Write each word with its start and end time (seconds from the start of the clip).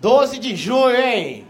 12 0.00 0.38
de 0.38 0.54
junho, 0.54 0.96
hein? 0.96 1.46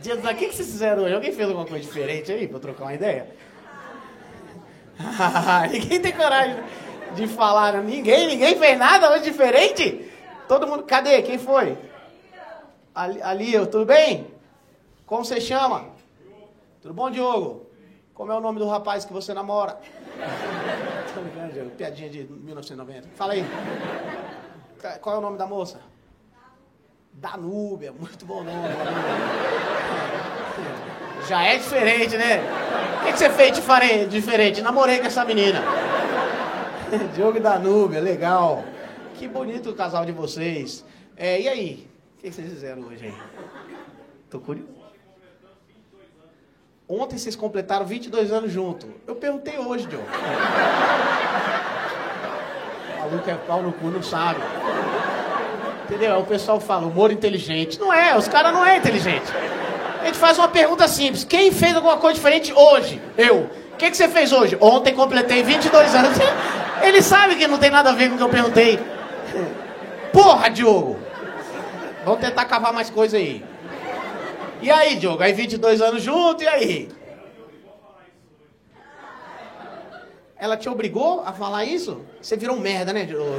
Dia 0.00 0.16
dos... 0.16 0.30
O 0.30 0.34
que, 0.34 0.46
vocês 0.46 0.70
fizeram 0.70 1.02
hoje? 1.02 1.14
Alguém 1.14 1.32
fez 1.32 1.48
alguma 1.48 1.66
coisa 1.66 1.84
diferente 1.84 2.30
aí 2.30 2.46
pra 2.46 2.60
trocar 2.60 2.84
uma 2.84 2.94
ideia? 2.94 3.28
ninguém 5.70 6.00
tem 6.00 6.12
coragem 6.12 6.56
de 7.14 7.26
falar. 7.26 7.72
né? 7.72 7.82
Ninguém, 7.82 8.28
ninguém 8.28 8.56
fez 8.56 8.78
nada 8.78 9.10
hoje 9.10 9.24
diferente? 9.24 10.10
Todo 10.46 10.66
mundo. 10.66 10.84
Cadê? 10.84 11.22
Quem 11.22 11.38
foi? 11.38 11.76
Ali, 12.94 13.20
ali 13.20 13.52
eu, 13.52 13.66
tudo 13.66 13.84
bem? 13.84 14.28
Como 15.04 15.24
você 15.24 15.40
chama? 15.40 15.86
Tudo 16.80 16.94
bom, 16.94 17.10
Diogo? 17.10 17.66
Como 18.14 18.32
é 18.32 18.36
o 18.36 18.40
nome 18.40 18.58
do 18.58 18.68
rapaz 18.68 19.04
que 19.04 19.12
você 19.12 19.34
namora? 19.34 19.78
Tô 21.14 21.52
Diogo. 21.52 21.70
Piadinha 21.70 22.08
de 22.08 22.24
1990. 22.24 23.08
Fala 23.16 23.32
aí. 23.32 23.44
Qual 25.00 25.16
é 25.16 25.18
o 25.18 25.22
nome 25.22 25.36
da 25.36 25.46
moça? 25.46 25.80
Danúbia, 27.18 27.92
muito 27.92 28.26
bom 28.26 28.44
nome. 28.44 28.68
Já 31.26 31.42
é 31.44 31.56
diferente, 31.56 32.16
né? 32.16 32.42
O 33.00 33.06
que, 33.06 33.18
você 33.18 33.30
fez 33.30 33.56
diferente? 34.10 34.60
Namorei 34.60 34.98
com 34.98 35.06
essa 35.06 35.24
menina. 35.24 35.62
Diogo 37.16 37.38
e 37.38 37.40
Danúbia, 37.40 38.00
legal. 38.00 38.64
Que 39.14 39.26
bonito 39.26 39.70
o 39.70 39.74
casal 39.74 40.04
de 40.04 40.12
vocês. 40.12 40.84
É, 41.16 41.40
e 41.40 41.48
aí? 41.48 41.88
O 42.16 42.20
que, 42.20 42.28
que 42.28 42.34
vocês 42.34 42.52
fizeram 42.52 42.82
hoje 42.82 43.06
aí? 43.06 43.14
Tô 44.28 44.38
curioso. 44.38 44.76
Ontem 46.86 47.16
vocês 47.18 47.34
completaram 47.34 47.86
22 47.86 48.30
anos 48.30 48.52
junto. 48.52 48.86
Eu 49.06 49.16
perguntei 49.16 49.58
hoje, 49.58 49.86
Diogo. 49.86 50.06
O 52.96 53.08
maluco 53.08 53.30
é 53.30 53.34
pau 53.34 53.62
no 53.62 53.72
cu, 53.72 53.86
não 53.86 54.02
sabe. 54.02 54.40
Entendeu? 55.86 56.18
O 56.18 56.24
pessoal 56.24 56.58
fala, 56.58 56.86
humor 56.86 57.12
inteligente. 57.12 57.78
Não 57.78 57.92
é, 57.92 58.16
os 58.16 58.26
caras 58.26 58.52
não 58.52 58.66
é 58.66 58.76
inteligente. 58.76 59.32
A 60.02 60.06
gente 60.06 60.18
faz 60.18 60.36
uma 60.36 60.48
pergunta 60.48 60.86
simples. 60.88 61.22
Quem 61.22 61.52
fez 61.52 61.76
alguma 61.76 61.96
coisa 61.96 62.16
diferente 62.16 62.52
hoje? 62.52 63.00
Eu. 63.16 63.48
O 63.72 63.76
que, 63.76 63.90
que 63.90 63.96
você 63.96 64.08
fez 64.08 64.32
hoje? 64.32 64.58
Ontem 64.60 64.94
completei 64.94 65.44
22 65.44 65.94
anos. 65.94 66.18
Ele 66.82 67.00
sabe 67.00 67.36
que 67.36 67.46
não 67.46 67.58
tem 67.58 67.70
nada 67.70 67.90
a 67.90 67.92
ver 67.92 68.08
com 68.08 68.16
o 68.16 68.18
que 68.18 68.24
eu 68.24 68.28
perguntei. 68.28 68.80
Porra, 70.12 70.48
Diogo. 70.50 70.98
Vamos 72.04 72.20
tentar 72.20 72.44
cavar 72.46 72.72
mais 72.72 72.90
coisa 72.90 73.16
aí. 73.16 73.44
E 74.60 74.70
aí, 74.70 74.96
Diogo? 74.96 75.22
Aí 75.22 75.32
22 75.32 75.80
anos 75.80 76.02
junto, 76.02 76.42
e 76.42 76.48
aí? 76.48 76.88
Ela 80.36 80.56
te 80.56 80.68
obrigou 80.68 81.22
a 81.24 81.32
falar 81.32 81.64
isso? 81.64 82.02
Você 82.20 82.36
virou 82.36 82.56
um 82.56 82.60
merda, 82.60 82.92
né, 82.92 83.04
Diogo? 83.04 83.32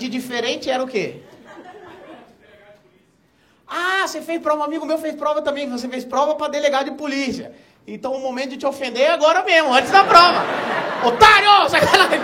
De 0.00 0.08
diferente 0.08 0.70
era 0.70 0.82
o 0.82 0.86
quê? 0.86 1.20
Ah, 3.68 4.06
você 4.06 4.22
fez 4.22 4.40
prova, 4.40 4.62
um 4.62 4.64
amigo 4.64 4.86
meu 4.86 4.96
fez 4.96 5.14
prova 5.14 5.42
também, 5.42 5.68
você 5.68 5.86
fez 5.90 6.06
prova 6.06 6.34
para 6.36 6.48
delegado 6.48 6.86
de 6.86 6.96
polícia. 6.96 7.52
Então 7.86 8.14
o 8.14 8.20
momento 8.20 8.52
de 8.52 8.56
te 8.56 8.64
ofender 8.64 9.02
é 9.02 9.10
agora 9.12 9.44
mesmo, 9.44 9.70
antes 9.74 9.90
da 9.90 10.02
prova. 10.02 10.42
Otário! 11.04 11.68
Sacanagem! 11.68 12.18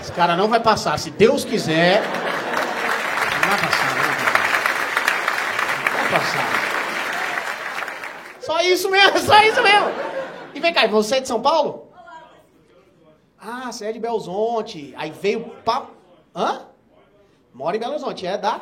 Esse 0.00 0.10
cara 0.10 0.34
não 0.34 0.48
vai 0.48 0.58
passar, 0.58 0.98
se 0.98 1.12
Deus 1.12 1.44
quiser. 1.44 2.02
Não 2.02 3.48
vai 3.48 3.60
passar, 3.60 3.94
não 3.94 4.02
vai 4.02 4.14
passar. 4.16 4.42
Não 5.84 5.92
vai 5.92 6.10
passar. 6.10 6.46
Só 8.40 8.60
isso 8.62 8.90
mesmo, 8.90 9.18
só 9.20 9.40
isso 9.44 9.62
mesmo. 9.62 9.90
E 10.54 10.58
vem 10.58 10.74
cá, 10.74 10.88
você 10.88 11.18
é 11.18 11.20
de 11.20 11.28
São 11.28 11.40
Paulo? 11.40 11.88
Ah, 13.40 13.70
você 13.70 13.86
é 13.86 13.92
de 13.92 14.00
Belzonte. 14.00 14.92
Aí 14.96 15.12
veio 15.12 15.50
pra. 15.64 15.84
Hã? 16.34 16.69
Mora 17.52 17.76
em 17.76 17.80
Belo 17.80 17.92
Horizonte, 17.92 18.26
é 18.26 18.38
da? 18.38 18.60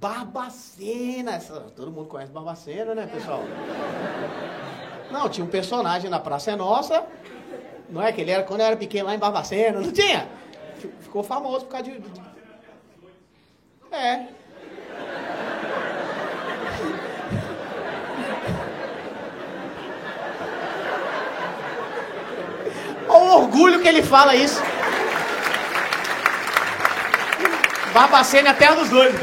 Barbacena. 0.00 1.32
Essa- 1.36 1.60
Todo 1.76 1.90
mundo 1.90 2.08
conhece 2.08 2.32
Barbacena, 2.32 2.94
né, 2.94 3.06
pessoal? 3.06 3.42
Não, 5.10 5.28
tinha 5.28 5.44
um 5.44 5.48
personagem 5.50 6.10
na 6.10 6.18
Praça 6.18 6.50
é 6.52 6.56
Nossa. 6.56 7.04
Não 7.88 8.02
é 8.02 8.12
que 8.12 8.20
ele 8.20 8.30
era 8.30 8.42
quando 8.42 8.60
eu 8.60 8.66
era 8.66 8.76
pequeno 8.76 9.06
lá 9.06 9.14
em 9.14 9.18
Barbacena, 9.18 9.80
não 9.80 9.92
tinha? 9.92 10.28
Ficou 11.00 11.22
famoso 11.22 11.66
por 11.66 11.72
causa 11.72 11.90
de. 11.90 12.02
É. 13.92 14.28
Olha 23.08 23.24
o 23.24 23.42
orgulho 23.42 23.80
que 23.80 23.88
ele 23.88 24.02
fala 24.02 24.34
isso. 24.34 24.60
Barbacena 27.94 28.48
é 28.48 28.50
a 28.50 28.54
terra 28.54 28.74
dos 28.74 28.88
dois. 28.88 29.14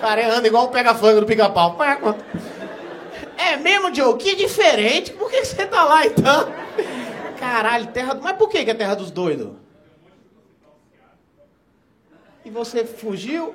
Cara, 0.00 0.36
anda 0.36 0.46
igual 0.46 0.66
o 0.66 0.68
pega-flango 0.68 1.20
do 1.20 1.26
pica-pau. 1.26 1.78
É 3.38 3.56
mesmo, 3.56 3.94
Joe? 3.94 4.18
Que 4.18 4.36
diferente. 4.36 5.12
Por 5.12 5.30
que 5.30 5.42
você 5.42 5.64
tá 5.64 5.84
lá, 5.84 6.04
então? 6.04 6.52
Caralho, 7.40 7.86
terra... 7.86 8.14
Mas 8.22 8.36
por 8.36 8.50
que 8.50 8.58
é 8.58 8.74
terra 8.74 8.94
dos 8.94 9.10
doidos? 9.10 9.52
E 12.44 12.50
você 12.50 12.84
fugiu? 12.84 13.54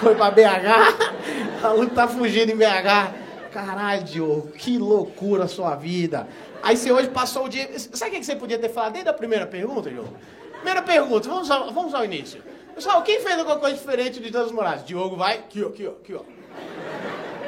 Foi 0.00 0.14
pra 0.16 0.30
BH? 0.32 1.62
A 1.62 1.68
Lu 1.68 1.88
tá 1.88 2.08
fugindo 2.08 2.50
em 2.50 2.56
BH. 2.56 3.23
Caralho, 3.54 4.02
Diogo, 4.02 4.48
que 4.48 4.76
loucura 4.76 5.44
a 5.44 5.48
sua 5.48 5.76
vida. 5.76 6.26
Aí 6.60 6.76
você 6.76 6.90
hoje 6.90 7.08
passou 7.08 7.44
o 7.44 7.48
dia. 7.48 7.70
Sabe 7.78 8.10
o 8.10 8.18
que 8.18 8.24
você 8.24 8.34
podia 8.34 8.58
ter 8.58 8.68
falado 8.68 8.94
desde 8.94 9.08
a 9.08 9.12
primeira 9.12 9.46
pergunta, 9.46 9.88
Diogo? 9.88 10.12
Primeira 10.54 10.82
pergunta, 10.82 11.28
vamos 11.28 11.48
ao, 11.48 11.72
vamos 11.72 11.94
ao 11.94 12.04
início. 12.04 12.42
Pessoal, 12.74 13.00
quem 13.02 13.20
fez 13.20 13.38
alguma 13.38 13.56
coisa 13.60 13.76
diferente 13.76 14.18
de 14.18 14.28
Danos 14.28 14.50
Moraes? 14.50 14.84
Diogo 14.84 15.14
vai. 15.14 15.34
Aqui, 15.38 15.62
ó, 15.62 15.68
aqui, 15.68 15.86
ó, 15.86 15.90
aqui, 15.90 16.14
ó. 16.14 16.22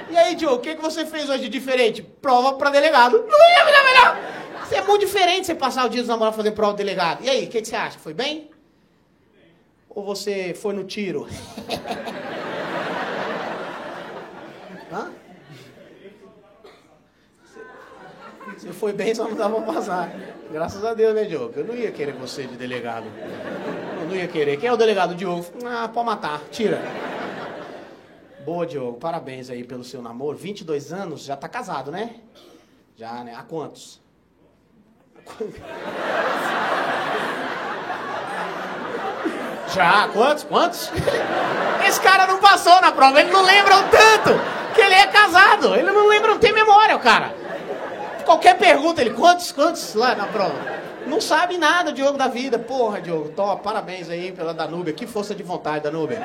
E 0.08 0.16
aí, 0.16 0.36
Diogo, 0.36 0.54
o 0.54 0.60
que, 0.60 0.76
que 0.76 0.80
você 0.80 1.04
fez 1.04 1.28
hoje 1.28 1.42
de 1.42 1.48
diferente? 1.48 2.02
Prova 2.02 2.52
pra 2.52 2.70
delegado. 2.70 3.26
Não 3.28 3.50
ia 3.50 3.66
ficar 3.66 3.84
melhor! 3.84 4.16
Você 4.64 4.76
é 4.76 4.82
muito 4.82 5.00
diferente 5.04 5.48
você 5.48 5.56
passar 5.56 5.86
o 5.86 5.88
dia 5.88 6.02
dos 6.02 6.08
namorados 6.08 6.36
fazendo 6.36 6.54
prova 6.54 6.74
de 6.74 6.78
delegado. 6.78 7.24
E 7.24 7.28
aí, 7.28 7.46
o 7.46 7.48
que, 7.48 7.60
que 7.60 7.66
você 7.66 7.74
acha? 7.74 7.98
Foi 7.98 8.14
bem? 8.14 8.48
Ou 9.90 10.04
você 10.04 10.54
foi 10.54 10.72
no 10.72 10.84
tiro? 10.84 11.26
Hã? 14.92 15.25
Você 18.66 18.72
foi 18.72 18.92
bem, 18.92 19.14
só 19.14 19.28
não 19.28 19.36
dava 19.36 19.60
pra 19.62 19.74
passar. 19.74 20.12
Graças 20.50 20.84
a 20.84 20.92
Deus, 20.92 21.14
né, 21.14 21.22
Diogo? 21.22 21.52
Eu 21.56 21.64
não 21.64 21.74
ia 21.74 21.92
querer 21.92 22.14
você 22.14 22.44
de 22.48 22.56
delegado. 22.56 23.06
Eu 24.00 24.08
não 24.08 24.16
ia 24.16 24.26
querer. 24.26 24.56
Quem 24.56 24.68
é 24.68 24.72
o 24.72 24.76
delegado? 24.76 25.14
Diogo. 25.14 25.46
Ah, 25.64 25.88
pode 25.88 26.06
matar. 26.06 26.40
Tira. 26.50 26.82
Boa, 28.44 28.66
Diogo. 28.66 28.98
Parabéns 28.98 29.50
aí 29.50 29.62
pelo 29.62 29.84
seu 29.84 30.02
namoro. 30.02 30.36
22 30.36 30.92
anos, 30.92 31.24
já 31.24 31.36
tá 31.36 31.48
casado, 31.48 31.92
né? 31.92 32.16
Já, 32.96 33.22
né? 33.22 33.36
Há 33.36 33.44
quantos? 33.44 34.00
Já, 39.72 40.08
quantos? 40.08 40.42
Quantos? 40.42 40.90
Esse 41.86 42.00
cara 42.00 42.26
não 42.26 42.40
passou 42.40 42.80
na 42.80 42.90
prova, 42.90 43.20
ele 43.20 43.30
não 43.30 43.44
lembra 43.44 43.76
o 43.76 43.82
tanto 43.84 44.30
que 44.74 44.80
ele 44.80 44.94
é 44.94 45.06
casado. 45.06 45.72
Ele 45.74 45.92
não 45.92 46.08
lembra, 46.08 46.32
não 46.32 46.38
tem 46.38 46.52
memória, 46.52 46.96
o 46.96 47.00
cara. 47.00 47.35
Qualquer 48.26 48.58
pergunta, 48.58 49.00
ele, 49.00 49.10
quantos, 49.10 49.52
quantos 49.52 49.94
lá 49.94 50.16
na 50.16 50.26
prova? 50.26 50.54
Não 51.06 51.20
sabe 51.20 51.56
nada, 51.56 51.92
Diogo, 51.92 52.18
da 52.18 52.26
vida. 52.26 52.58
Porra, 52.58 53.00
Diogo, 53.00 53.28
top, 53.28 53.62
parabéns 53.62 54.10
aí 54.10 54.32
pela 54.32 54.52
Danúbia. 54.52 54.92
Que 54.92 55.06
força 55.06 55.32
de 55.32 55.44
vontade, 55.44 55.84
Danúbia. 55.84 56.20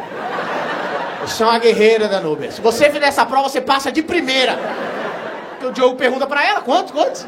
Você 1.22 1.44
é 1.44 1.45
uma 1.45 1.59
guerreira, 1.59 2.07
Danúbia. 2.07 2.51
Se 2.51 2.59
você 2.59 2.89
fizer 2.89 3.06
essa 3.06 3.23
prova, 3.23 3.47
você 3.47 3.62
passa 3.62 3.91
de 3.91 4.01
primeira. 4.01 4.57
Porque 5.51 5.67
o 5.67 5.72
Diogo 5.72 5.95
pergunta 5.95 6.25
pra 6.25 6.44
ela, 6.44 6.62
quantos, 6.62 6.91
quantos? 6.91 7.23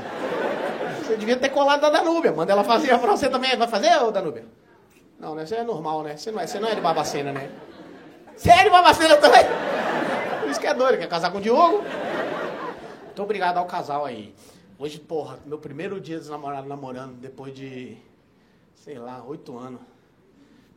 Você 1.03 1.15
devia 1.17 1.37
ter 1.37 1.49
colado 1.49 1.81
da 1.81 1.91
Danúbia. 1.91 2.31
Manda 2.31 2.51
ela 2.51 2.63
fazer 2.63 2.91
a 2.91 2.97
prova. 2.97 3.15
Você 3.15 3.29
também 3.29 3.55
vai 3.55 3.67
fazer, 3.67 3.95
ô 4.01 4.09
Danúbia? 4.09 4.45
Não, 5.19 5.35
né? 5.35 5.45
Você 5.45 5.55
é 5.55 5.63
normal, 5.63 6.01
né? 6.01 6.17
Você 6.17 6.31
não 6.31 6.39
é, 6.39 6.47
você 6.47 6.59
não 6.59 6.67
é 6.67 6.73
de 6.73 6.81
Babacena, 6.81 7.31
né? 7.31 7.47
Você 8.35 8.49
é 8.49 8.63
de 8.63 8.71
Babacena 8.71 9.17
também? 9.17 9.45
Por 10.41 10.49
isso 10.49 10.59
que 10.59 10.65
é 10.65 10.73
doido, 10.73 10.97
quer 10.97 11.07
casar 11.07 11.31
com 11.31 11.37
o 11.37 11.41
Diogo? 11.41 11.83
Muito 13.05 13.21
obrigado 13.21 13.57
ao 13.57 13.65
casal 13.65 14.03
aí. 14.03 14.33
Hoje, 14.83 14.99
porra, 14.99 15.39
meu 15.45 15.57
primeiro 15.57 15.97
dia 16.01 16.19
dos 16.19 16.27
namorados 16.27 16.67
namorando, 16.67 17.13
depois 17.13 17.53
de, 17.55 17.95
sei 18.75 18.99
lá, 18.99 19.23
oito 19.25 19.57
anos. 19.57 19.79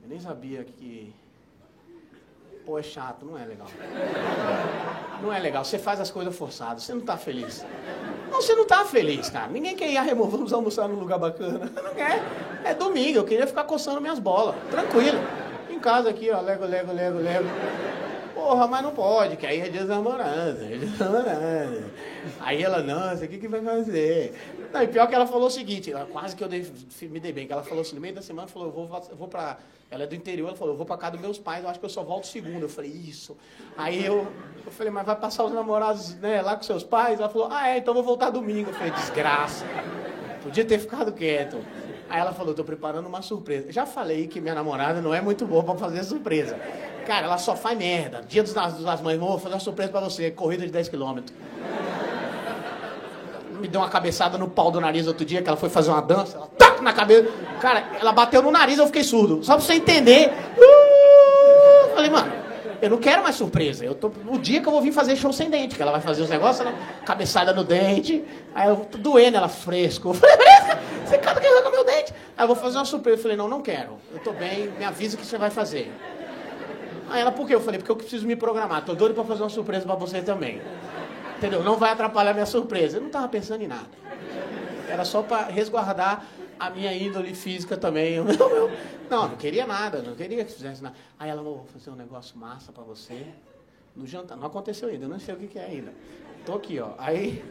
Eu 0.01 0.09
nem 0.09 0.21
sabia 0.21 0.63
que. 0.63 1.13
Pô, 2.65 2.79
é 2.79 2.85
chato, 2.85 3.27
não 3.27 3.37
é 3.37 3.45
legal. 3.45 3.67
Não 5.21 5.33
é 5.33 5.41
legal. 5.41 5.65
Você 5.65 5.77
faz 5.77 5.99
as 5.99 6.09
coisas 6.09 6.37
forçadas, 6.37 6.85
você 6.85 6.95
não 6.95 7.01
tá 7.01 7.17
feliz. 7.17 7.67
Não, 8.31 8.41
você 8.41 8.55
não 8.55 8.65
tá 8.65 8.85
feliz, 8.85 9.29
cara. 9.29 9.49
Ninguém 9.49 9.75
quer 9.75 9.91
ir 9.91 9.97
a 9.97 10.03
remor, 10.03 10.29
vamos 10.29 10.53
almoçar 10.53 10.87
num 10.89 11.01
lugar 11.01 11.19
bacana. 11.19 11.69
Não 11.75 11.93
quer. 11.93 12.23
É 12.65 12.75
domingo, 12.75 13.19
eu 13.19 13.25
queria 13.25 13.49
ficar 13.49 13.65
coçando 13.65 14.01
minhas 14.01 14.21
bolas. 14.21 14.55
Tranquilo. 14.71 15.19
Em 15.69 15.81
casa 15.81 16.11
aqui, 16.11 16.31
ó, 16.31 16.41
lego, 16.41 16.65
lego, 16.65 16.93
lego, 16.93 17.19
lego. 17.19 17.49
Porra, 18.47 18.69
mas 18.69 18.81
não 18.81 18.93
pode, 18.93 19.37
que 19.37 19.45
aí 19.45 19.61
é 19.61 19.69
dia 19.69 19.81
das 19.81 19.89
namoradas, 19.89 20.63
é 20.63 20.77
dia. 20.77 21.93
Aí 22.39 22.63
ela, 22.63 22.81
nossa, 22.81 23.25
o 23.25 23.29
que, 23.29 23.39
que 23.39 23.49
vai 23.49 23.61
fazer? 23.61 24.35
Não, 24.73 24.83
e 24.85 24.87
pior 24.87 25.09
que 25.09 25.17
ela 25.17 25.27
falou 25.27 25.49
o 25.49 25.51
seguinte, 25.51 25.91
ela, 25.91 26.07
quase 26.07 26.37
que 26.37 26.45
eu 26.45 26.49
dei, 26.49 26.65
me 27.03 27.19
dei 27.19 27.33
bem, 27.33 27.49
que 27.49 27.53
ela 27.53 27.65
falou 27.65 27.81
assim, 27.81 27.97
no 27.97 28.01
meio 28.01 28.15
da 28.15 28.23
semana, 28.23 28.47
falou, 28.47 28.69
eu 28.69 28.73
vou, 28.73 29.03
vou 29.19 29.27
pra, 29.27 29.59
ela 29.91 30.05
é 30.05 30.07
do 30.07 30.15
interior, 30.15 30.47
ela 30.47 30.57
falou, 30.57 30.75
eu 30.75 30.77
vou 30.77 30.87
pra 30.87 30.97
casa 30.97 31.15
dos 31.15 31.21
meus 31.21 31.39
pais, 31.41 31.65
eu 31.65 31.71
acho 31.71 31.81
que 31.81 31.85
eu 31.85 31.91
só 31.91 32.05
volto 32.05 32.29
segunda. 32.29 32.61
Eu 32.61 32.69
falei, 32.69 32.93
isso. 32.93 33.37
Aí 33.77 34.07
eu, 34.07 34.29
eu 34.65 34.71
falei, 34.71 34.93
mas 34.93 35.05
vai 35.05 35.17
passar 35.17 35.43
os 35.43 35.53
namorados 35.53 36.15
né, 36.15 36.41
lá 36.41 36.55
com 36.55 36.63
seus 36.63 36.85
pais? 36.85 37.19
Ela 37.19 37.29
falou, 37.29 37.49
ah 37.51 37.69
é, 37.69 37.79
então 37.79 37.93
eu 37.93 37.97
vou 37.97 38.05
voltar 38.05 38.31
domingo. 38.31 38.71
Eu 38.71 38.75
falei, 38.75 38.93
desgraça. 38.93 39.65
Podia 40.41 40.65
ter 40.65 40.79
ficado 40.79 41.13
quieto. 41.13 41.59
Aí 42.09 42.21
ela 42.21 42.33
falou, 42.33 42.55
tô 42.55 42.63
preparando 42.63 43.07
uma 43.07 43.23
surpresa. 43.23 43.73
Já 43.73 43.85
falei 43.85 44.29
que 44.29 44.41
minha 44.41 44.55
namorada 44.55 45.03
não 45.03 45.13
é 45.13 45.21
muito 45.21 45.45
boa 45.45 45.65
para 45.65 45.75
fazer 45.75 46.05
surpresa. 46.05 46.57
Cara, 47.07 47.27
ela 47.27 47.39
só 47.39 47.55
faz 47.55 47.79
merda. 47.79 48.23
Dia 48.29 48.43
dos, 48.43 48.53
das 48.53 49.01
mães, 49.01 49.19
vou 49.19 49.39
fazer 49.39 49.55
uma 49.55 49.61
surpresa 49.61 49.93
para 49.93 50.01
você, 50.01 50.31
corrida 50.31 50.67
de 50.67 50.73
10 50.73 50.89
quilômetros. 50.89 51.33
Me 53.61 53.69
deu 53.69 53.81
uma 53.81 53.89
cabeçada 53.89 54.37
no 54.37 54.49
pau 54.49 54.71
do 54.73 54.81
nariz 54.81 55.07
outro 55.07 55.25
dia, 55.25 55.41
que 55.41 55.49
ela 55.49 55.57
foi 55.57 55.69
fazer 55.69 55.91
uma 55.91 56.03
dança, 56.03 56.37
ela 56.37 56.49
tac 56.59 56.83
na 56.83 56.93
cabeça. 56.93 57.31
Cara, 57.61 57.85
ela 58.01 58.13
bateu 58.13 58.43
no 58.43 58.51
nariz, 58.51 58.79
eu 58.79 58.87
fiquei 58.87 59.05
surdo. 59.05 59.43
Só 59.45 59.55
pra 59.55 59.65
você 59.65 59.75
entender. 59.75 60.33
Uh, 60.59 61.95
falei, 61.95 62.11
mano, 62.11 62.33
eu 62.83 62.91
não 62.91 62.99
quero 62.99 63.23
mais 63.23 63.37
surpresa. 63.37 63.85
Eu 63.85 63.95
tô, 63.95 64.11
o 64.29 64.39
dia 64.39 64.61
que 64.61 64.67
eu 64.67 64.73
vou 64.73 64.83
vir 64.83 64.93
fazer 64.93 65.17
show 65.17 65.33
sem 65.33 65.49
dente, 65.49 65.77
que 65.77 65.83
ela 65.83 65.93
vai 65.93 66.01
fazer 66.01 66.23
os 66.23 66.29
negócios, 66.29 66.69
cabeçada 67.05 67.53
no 67.53 67.63
dente. 67.63 68.25
Aí 68.53 68.69
eu 68.69 68.77
tô 68.77 68.99
doendo 68.99 69.37
ela 69.37 69.49
fresco. 69.49 70.09
Eu 70.11 70.15
falei, 70.15 70.37
fresca, 70.37 70.79
você 71.05 71.19
cada 71.19 71.41
que 71.41 71.47
arranca 71.47 71.71
meu 71.71 71.85
dente. 71.85 72.13
Aí 72.37 72.43
eu 72.43 72.49
vou 72.49 72.57
fazer 72.57 72.79
uma 72.79 72.85
surpresa. 72.85 73.19
Eu 73.19 73.23
falei, 73.23 73.37
não, 73.37 73.49
não 73.49 73.63
quero. 73.63 73.97
Eu 74.13 74.19
tô 74.19 74.33
bem, 74.33 74.69
me 74.77 74.85
avisa 74.85 75.17
o 75.17 75.21
que 75.21 75.25
você 75.25 75.39
vai 75.39 75.51
fazer. 75.51 75.91
Aí 77.09 77.21
ela, 77.21 77.33
por 77.33 77.47
quê? 77.47 77.55
Eu 77.55 77.61
falei, 77.61 77.79
porque 77.79 77.91
eu 77.91 77.97
preciso 77.97 78.27
me 78.27 78.37
programar. 78.37 78.85
Tô 78.85 78.95
doido 78.95 79.15
pra 79.15 79.25
fazer 79.25 79.43
uma 79.43 79.49
surpresa 79.49 79.85
pra 79.85 79.95
você 79.95 80.23
também. 80.23 80.61
Entendeu? 81.37 81.63
Não 81.63 81.77
vai 81.77 81.91
atrapalhar 81.93 82.33
minha 82.33 82.47
surpresa. 82.47 82.97
Eu 82.99 83.03
não 83.03 83.11
tava 83.11 83.29
pensando 83.29 83.63
em 83.63 83.69
nada. 83.69 83.89
Era 84.89 85.05
só 85.05 85.23
para 85.23 85.47
resguardar 85.47 86.25
a 86.59 86.71
minha 86.71 86.93
índole 86.93 87.35
física 87.35 87.77
também. 87.77 88.17
Não, 89.09 89.29
não 89.29 89.37
queria 89.37 89.65
nada, 89.69 90.03
não 90.03 90.17
queria 90.17 90.45
que 90.45 90.51
fizesse 90.51 90.83
nada. 90.83 90.97
Aí 91.17 91.31
ela, 91.31 91.41
vou 91.41 91.65
fazer 91.67 91.91
um 91.91 91.95
negócio 91.95 92.37
massa 92.37 92.73
para 92.73 92.83
você. 92.83 93.25
No 93.95 94.05
jantar. 94.05 94.37
Não 94.37 94.49
aconteceu 94.49 94.89
ainda, 94.89 95.07
não 95.07 95.21
sei 95.21 95.33
o 95.33 95.39
que, 95.39 95.47
que 95.47 95.61
é 95.61 95.65
ainda. 95.65 95.93
Tô 96.45 96.55
aqui, 96.55 96.81
ó. 96.81 96.95
Aí. 96.99 97.45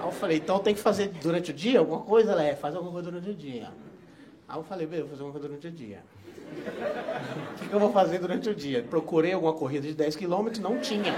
Aí 0.00 0.06
eu 0.06 0.10
falei, 0.10 0.38
então 0.38 0.58
tem 0.60 0.74
que 0.74 0.80
fazer 0.80 1.08
durante 1.08 1.50
o 1.50 1.54
dia 1.54 1.80
alguma 1.80 2.00
coisa? 2.00 2.32
Ela 2.32 2.44
é, 2.44 2.56
faz 2.56 2.74
alguma 2.74 2.92
coisa 2.92 3.10
durante 3.10 3.28
o 3.28 3.34
dia. 3.34 3.70
Aí 4.48 4.58
eu 4.58 4.64
falei, 4.64 4.86
beleza, 4.86 5.06
vou 5.06 5.10
fazer 5.10 5.22
alguma 5.22 5.38
coisa 5.38 5.48
durante 5.48 5.66
o 5.66 5.70
dia. 5.70 6.02
O 6.48 7.60
que, 7.60 7.68
que 7.68 7.74
eu 7.74 7.80
vou 7.80 7.92
fazer 7.92 8.18
durante 8.18 8.48
o 8.48 8.54
dia? 8.54 8.84
Procurei 8.88 9.32
alguma 9.32 9.52
corrida 9.52 9.86
de 9.86 9.94
10 9.94 10.16
quilômetros, 10.16 10.62
não 10.62 10.78
tinha. 10.78 11.14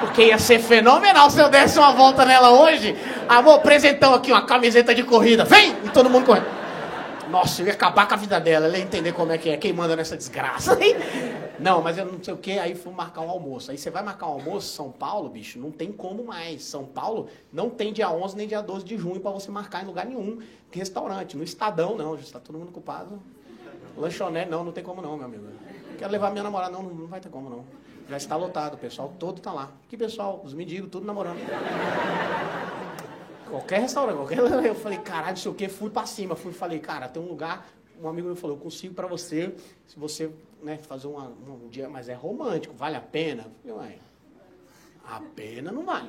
Porque 0.00 0.24
ia 0.24 0.38
ser 0.38 0.58
fenomenal 0.58 1.30
se 1.30 1.40
eu 1.40 1.48
desse 1.48 1.78
uma 1.78 1.92
volta 1.92 2.24
nela 2.24 2.50
hoje. 2.50 2.96
Amor, 3.28 3.56
apresentão 3.56 4.14
aqui, 4.14 4.32
uma 4.32 4.46
camiseta 4.46 4.94
de 4.94 5.02
corrida. 5.02 5.44
Vem! 5.44 5.76
E 5.84 5.90
todo 5.90 6.08
mundo 6.08 6.26
correndo. 6.26 6.60
Nossa, 7.30 7.62
eu 7.62 7.66
ia 7.68 7.72
acabar 7.72 8.08
com 8.08 8.14
a 8.14 8.16
vida 8.16 8.40
dela, 8.40 8.66
ela 8.66 8.76
ia 8.76 8.82
entender 8.82 9.12
como 9.12 9.30
é 9.30 9.38
que 9.38 9.50
é, 9.50 9.56
quem 9.56 9.72
manda 9.72 9.94
nessa 9.94 10.16
desgraça. 10.16 10.76
Não, 11.60 11.80
mas 11.80 11.96
eu 11.96 12.04
não 12.04 12.22
sei 12.22 12.34
o 12.34 12.36
que, 12.36 12.58
aí 12.58 12.74
fui 12.74 12.92
marcar 12.92 13.20
um 13.20 13.30
almoço. 13.30 13.70
Aí 13.70 13.78
você 13.78 13.88
vai 13.88 14.02
marcar 14.02 14.26
um 14.26 14.32
almoço, 14.32 14.74
São 14.74 14.90
Paulo, 14.90 15.28
bicho, 15.28 15.58
não 15.58 15.70
tem 15.70 15.92
como 15.92 16.24
mais. 16.24 16.64
São 16.64 16.84
Paulo 16.84 17.28
não 17.52 17.70
tem 17.70 17.92
dia 17.92 18.10
11 18.10 18.36
nem 18.36 18.48
dia 18.48 18.60
12 18.60 18.84
de 18.84 18.98
junho 18.98 19.20
para 19.20 19.30
você 19.30 19.50
marcar 19.50 19.84
em 19.84 19.86
lugar 19.86 20.06
nenhum. 20.06 20.38
Restaurante, 20.72 21.36
no 21.36 21.44
Estadão 21.44 21.96
não, 21.96 22.16
já 22.16 22.22
está 22.22 22.40
todo 22.40 22.58
mundo 22.58 22.70
ocupado. 22.70 23.20
Lanchonete, 23.96 24.50
não, 24.50 24.64
não 24.64 24.72
tem 24.72 24.82
como 24.82 25.02
não, 25.02 25.16
meu 25.16 25.26
amigo. 25.26 25.44
Quero 25.98 26.10
levar 26.10 26.30
minha 26.30 26.42
namorada, 26.42 26.72
não, 26.72 26.82
não 26.82 27.06
vai 27.06 27.20
ter 27.20 27.28
como 27.28 27.50
não. 27.50 27.64
Já 28.08 28.16
está 28.16 28.36
lotado, 28.36 28.74
o 28.74 28.78
pessoal 28.78 29.12
todo 29.18 29.38
está 29.38 29.52
lá. 29.52 29.70
Que 29.88 29.96
pessoal? 29.96 30.40
Os 30.44 30.52
mendigos, 30.52 30.90
tudo 30.90 31.06
namorando. 31.06 31.38
Qualquer 33.48 33.80
restaurante, 33.80 34.16
qualquer. 34.16 34.38
Eu 34.66 34.74
falei, 34.74 34.98
caralho, 34.98 35.30
não 35.30 35.36
sei 35.36 35.50
o 35.50 35.54
que, 35.54 35.68
fui 35.68 35.90
pra 35.90 36.06
cima. 36.06 36.34
Fui 36.34 36.52
falei, 36.52 36.78
cara, 36.78 37.08
tem 37.08 37.22
um 37.22 37.26
lugar. 37.26 37.66
Um 38.02 38.08
amigo 38.08 38.26
meu 38.26 38.36
falou, 38.36 38.56
eu 38.56 38.62
consigo 38.62 38.94
para 38.94 39.06
você, 39.06 39.54
se 39.86 39.98
você 39.98 40.30
né, 40.62 40.78
fazer 40.78 41.06
uma, 41.06 41.24
um 41.24 41.68
dia, 41.68 41.86
mas 41.86 42.08
é 42.08 42.14
romântico, 42.14 42.74
vale 42.74 42.96
a 42.96 43.00
pena? 43.00 43.46
Eu 43.62 43.76
falei, 43.76 43.90
ué, 43.90 43.98
a 45.06 45.20
pena 45.20 45.70
não 45.70 45.84
vale. 45.84 46.08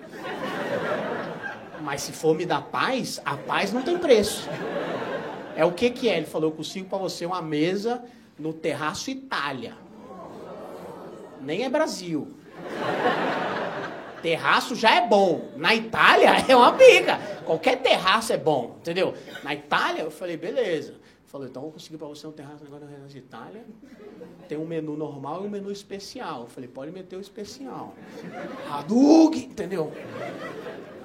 Mas 1.81 2.03
se 2.03 2.13
for 2.13 2.33
me 2.33 2.45
dar 2.45 2.61
paz, 2.61 3.19
a 3.25 3.35
paz 3.35 3.73
não 3.73 3.81
tem 3.81 3.97
preço. 3.97 4.47
É 5.55 5.65
o 5.65 5.71
que 5.71 5.89
que 5.89 6.09
é? 6.09 6.17
Ele 6.17 6.25
falou, 6.25 6.49
eu 6.49 6.55
consigo 6.55 6.87
para 6.87 6.97
você 6.97 7.25
uma 7.25 7.41
mesa 7.41 8.03
no 8.37 8.53
Terraço 8.53 9.09
Itália. 9.09 9.73
Nem 11.41 11.63
é 11.63 11.69
Brasil. 11.69 12.27
Terraço 14.21 14.75
já 14.75 14.95
é 14.95 15.07
bom. 15.07 15.49
Na 15.55 15.73
Itália 15.73 16.29
é 16.47 16.55
uma 16.55 16.73
pica. 16.73 17.19
Qualquer 17.45 17.77
terraço 17.77 18.31
é 18.31 18.37
bom, 18.37 18.77
entendeu? 18.79 19.15
Na 19.43 19.53
Itália, 19.53 20.03
eu 20.03 20.11
falei, 20.11 20.37
beleza. 20.37 20.95
Falou, 21.31 21.47
então 21.47 21.61
vou 21.61 21.71
conseguir 21.71 21.97
para 21.97 22.07
você 22.07 22.27
um 22.27 22.31
terraço 22.33 22.65
agora 22.65 22.85
na 22.85 23.07
de 23.07 23.17
Itália. 23.17 23.65
Tem 24.49 24.57
um 24.57 24.65
menu 24.65 24.97
normal 24.97 25.45
e 25.45 25.47
um 25.47 25.49
menu 25.49 25.71
especial. 25.71 26.41
Eu 26.41 26.47
falei, 26.47 26.67
pode 26.67 26.91
meter 26.91 27.15
o 27.15 27.21
especial. 27.21 27.95
Hadouken, 28.69 29.45
entendeu? 29.45 29.93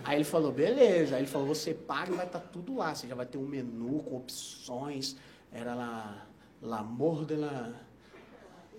Aí 0.02 0.17
ele 0.17 0.25
falou, 0.25 0.50
beleza. 0.50 1.14
Aí 1.14 1.20
ele 1.23 1.28
falou, 1.28 1.46
você 1.46 1.73
paga 1.73 2.12
e 2.12 2.17
vai 2.17 2.26
estar 2.26 2.40
tá 2.40 2.49
tudo 2.52 2.75
lá. 2.75 2.93
Você 2.93 3.06
já 3.06 3.14
vai 3.14 3.25
ter 3.25 3.38
um 3.38 3.46
menu 3.46 4.02
com 4.02 4.17
opções. 4.17 5.17
Era 5.52 5.76
lá, 5.76 6.26
l'amor 6.61 7.25
de 7.25 7.37
la... 7.37 7.73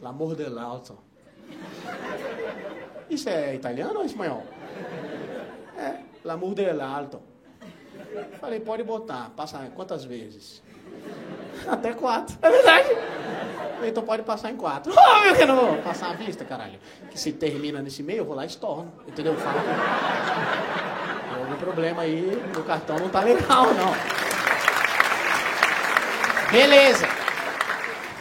L'amor. 0.01 0.35
Isso 3.09 3.29
é 3.29 3.55
italiano 3.55 3.99
ou 3.99 4.05
espanhol? 4.05 4.44
É, 5.77 6.03
L'amour 6.25 6.53
dell'alto. 6.53 7.21
Falei, 8.38 8.59
pode 8.59 8.83
botar. 8.83 9.29
Passa 9.29 9.71
quantas 9.73 10.03
vezes? 10.03 10.61
Até 11.69 11.94
quatro. 11.94 12.38
É 12.42 12.50
verdade. 12.50 12.90
Então 13.84 14.04
pode 14.04 14.24
passar 14.24 14.52
em 14.52 14.56
quatro. 14.56 14.94
Óbvio 14.96 15.36
que 15.36 15.46
não 15.46 15.56
vou 15.56 15.78
passar 15.78 16.12
a 16.12 16.14
vista, 16.14 16.44
caralho. 16.44 16.80
Que 17.12 17.19
se 17.19 17.31
termina 17.31 17.81
nesse 17.81 18.02
meio, 18.02 18.19
eu 18.19 18.25
vou 18.25 18.36
lá 18.36 18.44
e 18.44 18.48
estorno. 18.48 18.92
Entendeu? 19.08 19.36
Fala. 19.36 19.62
Algum 21.40 21.56
problema 21.56 22.02
aí, 22.02 22.42
o 22.58 22.64
cartão 22.64 22.98
não 22.98 23.10
tá 23.10 23.22
legal, 23.22 23.66
não. 23.74 23.96
Beleza 26.52 27.08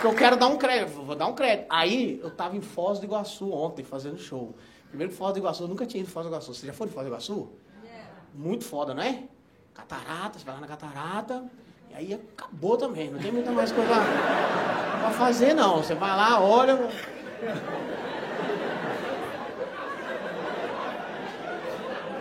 eu 0.07 0.15
quero 0.15 0.37
dar 0.37 0.47
um 0.47 0.57
crédito, 0.57 1.03
vou 1.03 1.17
dar 1.17 1.27
um 1.27 1.35
crédito. 1.35 1.67
Aí 1.69 2.21
eu 2.23 2.31
tava 2.31 2.57
em 2.57 2.61
Foz 2.61 2.99
do 2.99 3.07
Iguaçu 3.07 3.51
ontem 3.51 3.85
fazendo 3.85 4.19
show. 4.19 4.55
Primeiro 4.89 5.13
Foz 5.13 5.33
do 5.33 5.39
Iguaçu, 5.39 5.65
eu 5.65 5.69
nunca 5.69 5.85
tinha 5.85 6.01
ido 6.01 6.09
em 6.09 6.13
Foz 6.13 6.27
do 6.27 6.31
Iguaçu. 6.31 6.55
Você 6.55 6.67
já 6.67 6.73
foi 6.73 6.87
em 6.87 6.91
Foz 6.91 7.05
do 7.05 7.11
Iguaçu? 7.11 7.49
Yeah. 7.85 8.13
Muito 8.35 8.65
foda, 8.65 8.95
não 8.95 9.03
é? 9.03 9.25
Catarata, 9.75 10.39
você 10.39 10.45
vai 10.45 10.55
lá 10.55 10.61
na 10.61 10.67
catarata. 10.67 11.45
E 11.91 11.95
aí 11.97 12.15
acabou 12.15 12.77
também, 12.77 13.11
não 13.11 13.19
tem 13.19 13.33
muita 13.33 13.51
mais 13.51 13.73
coisa 13.73 13.95
pra 15.01 15.11
fazer 15.11 15.55
não. 15.55 15.79
Você 15.79 15.95
vai 15.95 16.11
lá, 16.11 16.41
olha. 16.41 16.79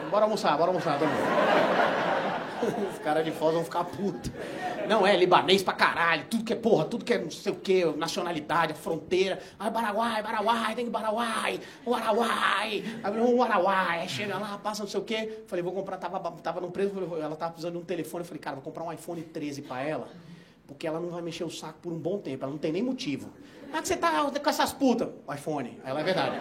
Bora 0.09 0.25
almoçar, 0.25 0.57
bora 0.57 0.69
almoçar 0.69 0.97
também. 0.97 1.15
Os 2.91 2.99
caras 2.99 3.23
de 3.23 3.31
Foz 3.31 3.53
vão 3.53 3.63
ficar 3.63 3.83
putos. 3.83 4.31
Não, 4.87 5.05
é 5.05 5.15
libanês 5.15 5.63
pra 5.63 5.73
caralho, 5.73 6.25
tudo 6.29 6.43
que 6.43 6.53
é 6.53 6.55
porra, 6.55 6.85
tudo 6.85 7.03
que 7.03 7.13
é 7.13 7.17
não 7.17 7.31
sei 7.31 7.51
o 7.51 7.55
que, 7.55 7.85
nacionalidade, 7.97 8.73
fronteira. 8.73 9.39
Ah, 9.59 9.69
Baraguai, 9.69 10.21
Baraguai, 10.21 10.75
tem 10.75 10.85
que 10.85 10.91
Baraguai, 10.91 11.59
Uaraguai, 11.85 12.83
um 13.15 13.35
Uaraguai. 13.37 14.01
Aí 14.01 14.09
chega 14.09 14.37
lá, 14.37 14.57
passa 14.57 14.83
não 14.83 14.89
sei 14.89 14.99
o 14.99 15.03
que. 15.03 15.43
Falei, 15.47 15.63
vou 15.63 15.73
comprar, 15.73 15.97
tava, 15.97 16.19
tava 16.31 16.61
no 16.61 16.69
preço, 16.69 16.93
ela 17.21 17.35
tava 17.35 17.53
precisando 17.53 17.73
de 17.73 17.79
um 17.79 17.85
telefone. 17.85 18.23
Eu 18.23 18.27
falei, 18.27 18.41
cara, 18.41 18.55
vou 18.55 18.63
comprar 18.63 18.83
um 18.83 18.91
iPhone 18.91 19.21
13 19.21 19.63
pra 19.63 19.81
ela, 19.81 20.07
porque 20.67 20.85
ela 20.85 20.99
não 20.99 21.09
vai 21.09 21.21
mexer 21.21 21.43
o 21.43 21.49
saco 21.49 21.79
por 21.81 21.91
um 21.91 21.97
bom 21.97 22.19
tempo, 22.19 22.43
ela 22.43 22.51
não 22.51 22.59
tem 22.59 22.71
nem 22.71 22.83
motivo. 22.83 23.29
Ah, 23.73 23.81
que 23.81 23.87
você 23.87 23.97
tá 23.97 24.31
com 24.31 24.49
essas 24.49 24.71
putas? 24.71 25.09
IPhone. 25.33 25.79
Ela 25.83 25.99
é 25.99 26.03
verdade. 26.03 26.37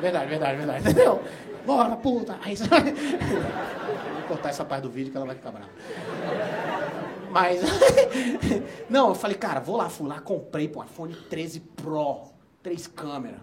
Verdade, 0.00 0.28
verdade, 0.28 0.56
verdade. 0.58 0.80
Entendeu? 0.90 1.22
Bora, 1.64 1.96
puta. 1.96 2.38
Aí 2.42 2.56
você... 2.56 2.64
Cortar 4.28 4.50
essa 4.50 4.64
parte 4.64 4.82
do 4.82 4.90
vídeo 4.90 5.10
que 5.10 5.16
ela 5.16 5.26
vai 5.26 5.34
ficar 5.34 5.50
brava. 5.50 5.70
Mas. 7.30 7.60
não, 8.88 9.08
eu 9.08 9.14
falei, 9.14 9.36
cara, 9.36 9.60
vou 9.60 9.76
lá, 9.76 9.88
fui 9.88 10.08
lá, 10.08 10.20
comprei 10.20 10.70
um 10.74 10.84
iPhone 10.84 11.14
13 11.28 11.60
Pro, 11.60 12.22
três 12.62 12.86
câmeras, 12.86 13.40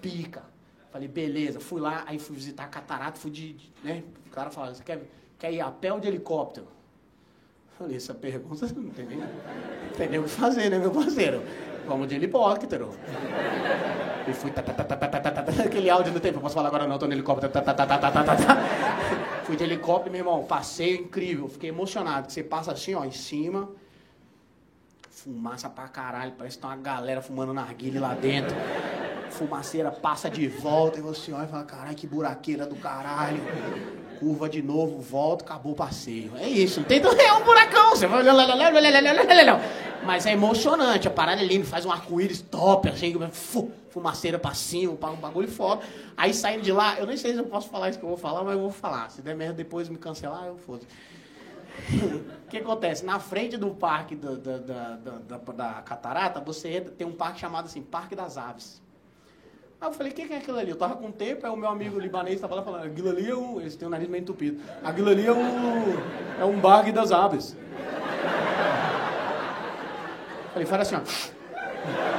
pica. 0.00 0.42
Falei, 0.90 1.06
beleza, 1.06 1.60
fui 1.60 1.80
lá, 1.80 2.04
aí 2.06 2.18
fui 2.18 2.34
visitar 2.34 2.64
a 2.64 2.68
catarata, 2.68 3.18
fui 3.18 3.30
de. 3.30 3.52
de 3.52 3.72
né? 3.84 4.02
O 4.26 4.30
cara 4.30 4.50
falou, 4.50 4.74
você 4.74 4.82
quer, 4.82 5.02
quer 5.38 5.52
ir 5.52 5.60
a 5.60 5.70
pé 5.70 5.92
ou 5.92 6.00
de 6.00 6.08
helicóptero? 6.08 6.66
Falei, 7.78 7.96
essa 7.96 8.14
pergunta 8.14 8.66
não 8.74 8.82
não 8.82 8.90
tem 8.90 10.08
nem 10.08 10.18
o 10.18 10.24
que 10.24 10.28
fazer, 10.30 10.70
né, 10.70 10.78
meu 10.78 10.90
parceiro? 10.90 11.42
Vamos 11.86 12.08
de 12.08 12.16
helicóptero. 12.16 12.90
E 14.28 14.34
fui. 14.34 14.52
Aquele 15.64 15.90
áudio 15.90 16.12
do 16.12 16.20
tempo, 16.20 16.40
posso 16.40 16.54
falar 16.54 16.68
agora 16.68 16.86
não, 16.86 16.98
tô 16.98 17.06
no 17.06 17.12
helicóptero. 17.12 17.52
Fui 19.44 19.56
de 19.56 19.64
helicóptero, 19.64 20.10
meu 20.10 20.20
irmão, 20.20 20.44
passeio 20.44 21.00
incrível, 21.00 21.48
fiquei 21.48 21.70
emocionado. 21.70 22.30
Você 22.30 22.42
passa 22.42 22.72
assim, 22.72 22.94
ó, 22.94 23.04
em 23.04 23.10
cima, 23.10 23.68
Fumaça 25.24 25.68
pra 25.68 25.88
caralho, 25.88 26.32
parece 26.38 26.56
que 26.56 26.62
tá 26.62 26.68
uma 26.68 26.76
galera 26.76 27.20
fumando 27.20 27.52
narguilha 27.52 28.00
lá 28.00 28.14
dentro. 28.14 28.54
Fumaceira 29.30 29.90
passa 29.90 30.30
de 30.30 30.46
volta 30.46 31.00
e 31.00 31.02
você 31.02 31.32
olha 31.32 31.44
e 31.44 31.48
fala, 31.48 31.64
caralho, 31.64 31.96
que 31.96 32.06
buraqueira 32.06 32.64
do 32.64 32.76
caralho. 32.76 33.42
Curva 34.20 34.48
de 34.48 34.62
novo, 34.62 35.00
volta, 35.00 35.44
acabou 35.44 35.72
o 35.72 35.74
passeio. 35.74 36.30
É 36.36 36.48
isso, 36.48 36.78
não 36.80 36.86
tem 36.86 37.02
é 37.02 37.32
um 37.32 37.42
buracão. 37.42 37.90
Você 37.90 38.06
vai 38.06 38.22
Mas 40.04 40.24
é 40.24 40.32
emocionante, 40.32 41.08
a 41.08 41.10
parada 41.10 41.42
é 41.42 41.44
linda, 41.44 41.66
faz 41.66 41.84
um 41.84 41.90
arco-íris 41.90 42.40
top, 42.40 42.88
assim, 42.88 43.12
fumaceira 43.90 44.38
pra 44.38 44.54
cima, 44.54 44.92
um 44.92 45.16
bagulho 45.16 45.48
foda. 45.48 45.84
Aí 46.16 46.32
saindo 46.34 46.62
de 46.62 46.72
lá, 46.72 46.98
eu 46.98 47.06
nem 47.06 47.16
sei 47.16 47.32
se 47.32 47.38
eu 47.38 47.46
posso 47.46 47.68
falar 47.68 47.90
isso 47.90 47.98
que 47.98 48.04
eu 48.04 48.08
vou 48.08 48.18
falar, 48.18 48.44
mas 48.44 48.54
eu 48.54 48.60
vou 48.60 48.70
falar. 48.70 49.10
Se 49.10 49.22
der 49.22 49.34
merda 49.34 49.54
depois 49.54 49.88
me 49.88 49.98
cancelar, 49.98 50.46
eu 50.46 50.56
foda. 50.56 50.84
O 52.48 52.50
que 52.50 52.56
acontece? 52.56 53.04
Na 53.04 53.18
frente 53.20 53.58
do 53.58 53.70
parque 53.72 54.16
da, 54.16 54.30
da, 54.30 54.56
da, 54.56 55.36
da, 55.36 55.82
catarata, 55.82 56.40
você 56.40 56.68
entra, 56.68 56.90
tem 56.90 57.06
um 57.06 57.12
parque 57.12 57.38
chamado 57.38 57.66
assim, 57.66 57.82
Parque 57.82 58.16
das 58.16 58.38
Aves. 58.38 58.80
Aí 59.78 59.88
eu 59.88 59.92
falei, 59.92 60.12
o 60.12 60.14
que, 60.14 60.22
é 60.22 60.38
aquilo 60.38 60.58
ali? 60.58 60.70
Eu 60.70 60.76
tava 60.76 60.96
com 60.96 61.12
tempo, 61.12 61.44
aí 61.44 61.52
o 61.52 61.56
meu 61.56 61.68
amigo 61.68 61.98
libanês 61.98 62.36
estava 62.36 62.54
lá 62.54 62.62
falando, 62.62 62.86
aquilo 62.86 63.10
ali 63.10 63.30
é 63.30 63.36
um. 63.36 63.60
Eles 63.60 63.76
têm 63.76 63.86
o 63.86 63.90
nariz 63.90 64.08
meio 64.08 64.22
entupido. 64.22 64.62
Aquilo 64.82 65.10
ali 65.10 65.26
é 65.26 65.32
um. 65.32 66.40
É 66.40 66.44
um 66.44 66.58
barque 66.58 66.90
das 66.90 67.12
aves. 67.12 67.54
Eu 70.46 70.52
falei, 70.52 70.66
fala 70.66 70.82
assim, 70.82 70.96
ó. 70.96 72.17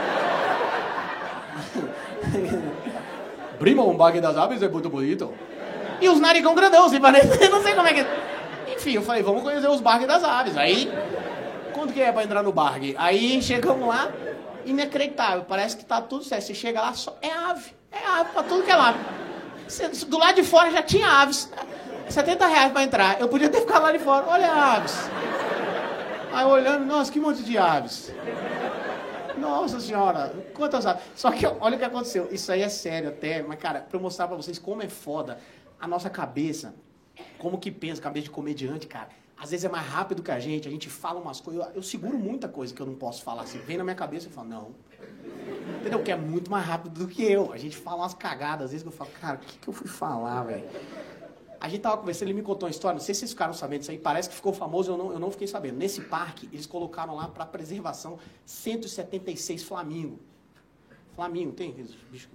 Prima, 3.60 3.84
um 3.84 3.96
barque 3.96 4.22
das 4.22 4.38
aves 4.38 4.64
é 4.64 4.70
muito 4.70 4.90
bonito. 4.90 5.34
E 6.02 6.08
os 6.08 6.20
narigão 6.20 6.56
grandão, 6.56 6.86
os 6.86 6.92
libaneses, 6.94 7.50
não 7.50 7.62
sei 7.62 7.76
como 7.76 7.88
é 7.88 7.94
que. 7.94 8.06
Enfim, 8.74 8.94
eu 8.94 9.02
falei, 9.02 9.22
vamos 9.22 9.44
conhecer 9.44 9.68
os 9.68 9.82
barques 9.82 10.08
das 10.08 10.24
aves. 10.24 10.56
Aí, 10.56 10.90
quanto 11.74 11.92
que 11.92 12.02
é 12.02 12.12
pra 12.12 12.24
entrar 12.24 12.42
no 12.42 12.54
barque? 12.54 12.96
Aí 12.98 13.42
chegamos 13.42 13.86
lá, 13.86 14.10
inacreditável. 14.66 15.44
Parece 15.48 15.76
que 15.76 15.84
tá 15.84 16.02
tudo 16.02 16.24
certo. 16.24 16.44
Você 16.44 16.54
chega 16.54 16.80
lá, 16.80 16.94
só 16.94 17.18
é 17.22 17.32
ave. 17.32 17.72
É 17.92 18.08
ave 18.08 18.30
pra 18.32 18.44
tudo 18.44 18.64
que 18.64 18.72
é. 18.72 18.76
Você, 19.68 19.88
do 20.06 20.18
lado 20.18 20.36
de 20.36 20.44
fora 20.44 20.72
já 20.72 20.82
tinha 20.82 21.08
aves. 21.08 21.52
70 22.08 22.48
reais 22.48 22.72
pra 22.72 22.84
entrar. 22.84 23.20
Eu 23.20 23.28
podia 23.28 23.50
ter 23.50 23.60
ficado 23.60 23.84
lá 23.84 23.92
de 23.92 24.00
fora. 24.00 24.26
Olha 24.28 24.50
aves. 24.50 24.98
Aí 26.32 26.46
olhando, 26.46 26.86
nossa, 26.86 27.12
que 27.12 27.20
monte 27.20 27.44
de 27.44 27.58
aves. 27.58 28.14
Nossa 29.38 29.80
senhora, 29.80 30.34
quantas 30.54 30.86
aves. 30.86 31.04
Só 31.16 31.32
que 31.32 31.46
olha 31.46 31.76
o 31.76 31.80
que 31.80 31.86
aconteceu. 31.86 32.28
Isso 32.32 32.52
aí 32.52 32.62
é 32.62 32.70
sério 32.70 33.10
até, 33.10 33.42
mas 33.42 33.60
cara, 33.60 33.82
pra 33.82 33.98
eu 33.98 34.02
mostrar 34.02 34.28
pra 34.28 34.36
vocês 34.36 34.58
como 34.58 34.82
é 34.82 34.90
foda 34.90 35.38
a 35.80 35.88
nossa 35.88 36.10
cabeça, 36.10 36.74
como 37.38 37.58
que 37.58 37.72
pensa, 37.72 38.02
cabeça 38.02 38.26
de 38.26 38.32
comediante, 38.32 38.88
cara 38.88 39.10
às 39.40 39.52
vezes 39.52 39.64
é 39.64 39.70
mais 39.70 39.88
rápido 39.88 40.22
que 40.22 40.32
a 40.32 40.40
gente, 40.40 40.68
a 40.68 40.72
gente 40.72 40.90
fala 40.90 41.20
umas 41.20 41.40
coisas, 41.40 41.66
eu, 41.68 41.76
eu 41.76 41.84
seguro 41.84 42.18
muita 42.18 42.50
coisa 42.50 42.74
que 42.74 42.82
eu 42.82 42.86
não 42.86 42.96
posso 42.96 43.24
falar 43.24 43.44
assim, 43.44 43.58
vem 43.60 43.78
na 43.78 43.86
minha 43.86 43.96
cabeça 43.96 44.28
e 44.28 44.32
falo, 44.32 44.50
não. 44.50 44.72
Entendeu? 45.80 46.04
Que 46.04 46.12
é 46.12 46.16
muito 46.18 46.52
mais 46.52 46.66
rápido 46.66 47.00
do 47.00 47.08
que 47.08 47.24
eu. 47.24 47.54
A 47.54 47.58
gente 47.58 47.78
fala 47.78 48.02
umas 48.02 48.14
cagadas, 48.14 48.66
às 48.66 48.72
vezes 48.72 48.84
que 48.84 48.90
eu 48.90 48.92
falo, 48.94 49.10
cara, 49.22 49.38
o 49.38 49.40
que, 49.40 49.58
que 49.58 49.68
eu 49.68 49.74
fui 49.74 49.88
falar, 49.88 50.44
velho? 50.44 50.68
A 51.62 51.68
gente 51.68 51.82
tava 51.82 51.98
conversando, 51.98 52.30
ele 52.30 52.40
me 52.40 52.42
contou 52.42 52.68
uma 52.68 52.72
história, 52.72 52.98
não 52.98 53.04
sei 53.04 53.14
se 53.14 53.20
vocês 53.20 53.32
ficaram 53.32 53.54
sabendo 53.54 53.80
disso 53.80 53.92
aí, 53.92 53.98
parece 53.98 54.30
que 54.30 54.36
ficou 54.36 54.54
famoso, 54.54 54.92
eu 54.92 54.98
não, 54.98 55.12
eu 55.12 55.20
não 55.20 55.30
fiquei 55.30 55.46
sabendo. 55.46 55.78
Nesse 55.78 56.02
parque, 56.02 56.50
eles 56.54 56.66
colocaram 56.66 57.16
lá 57.16 57.28
para 57.28 57.46
preservação 57.46 58.18
176 58.46 59.64
flamingos. 59.64 60.20
Flamingo, 61.16 61.52
tem 61.52 61.74
bicho 61.74 62.30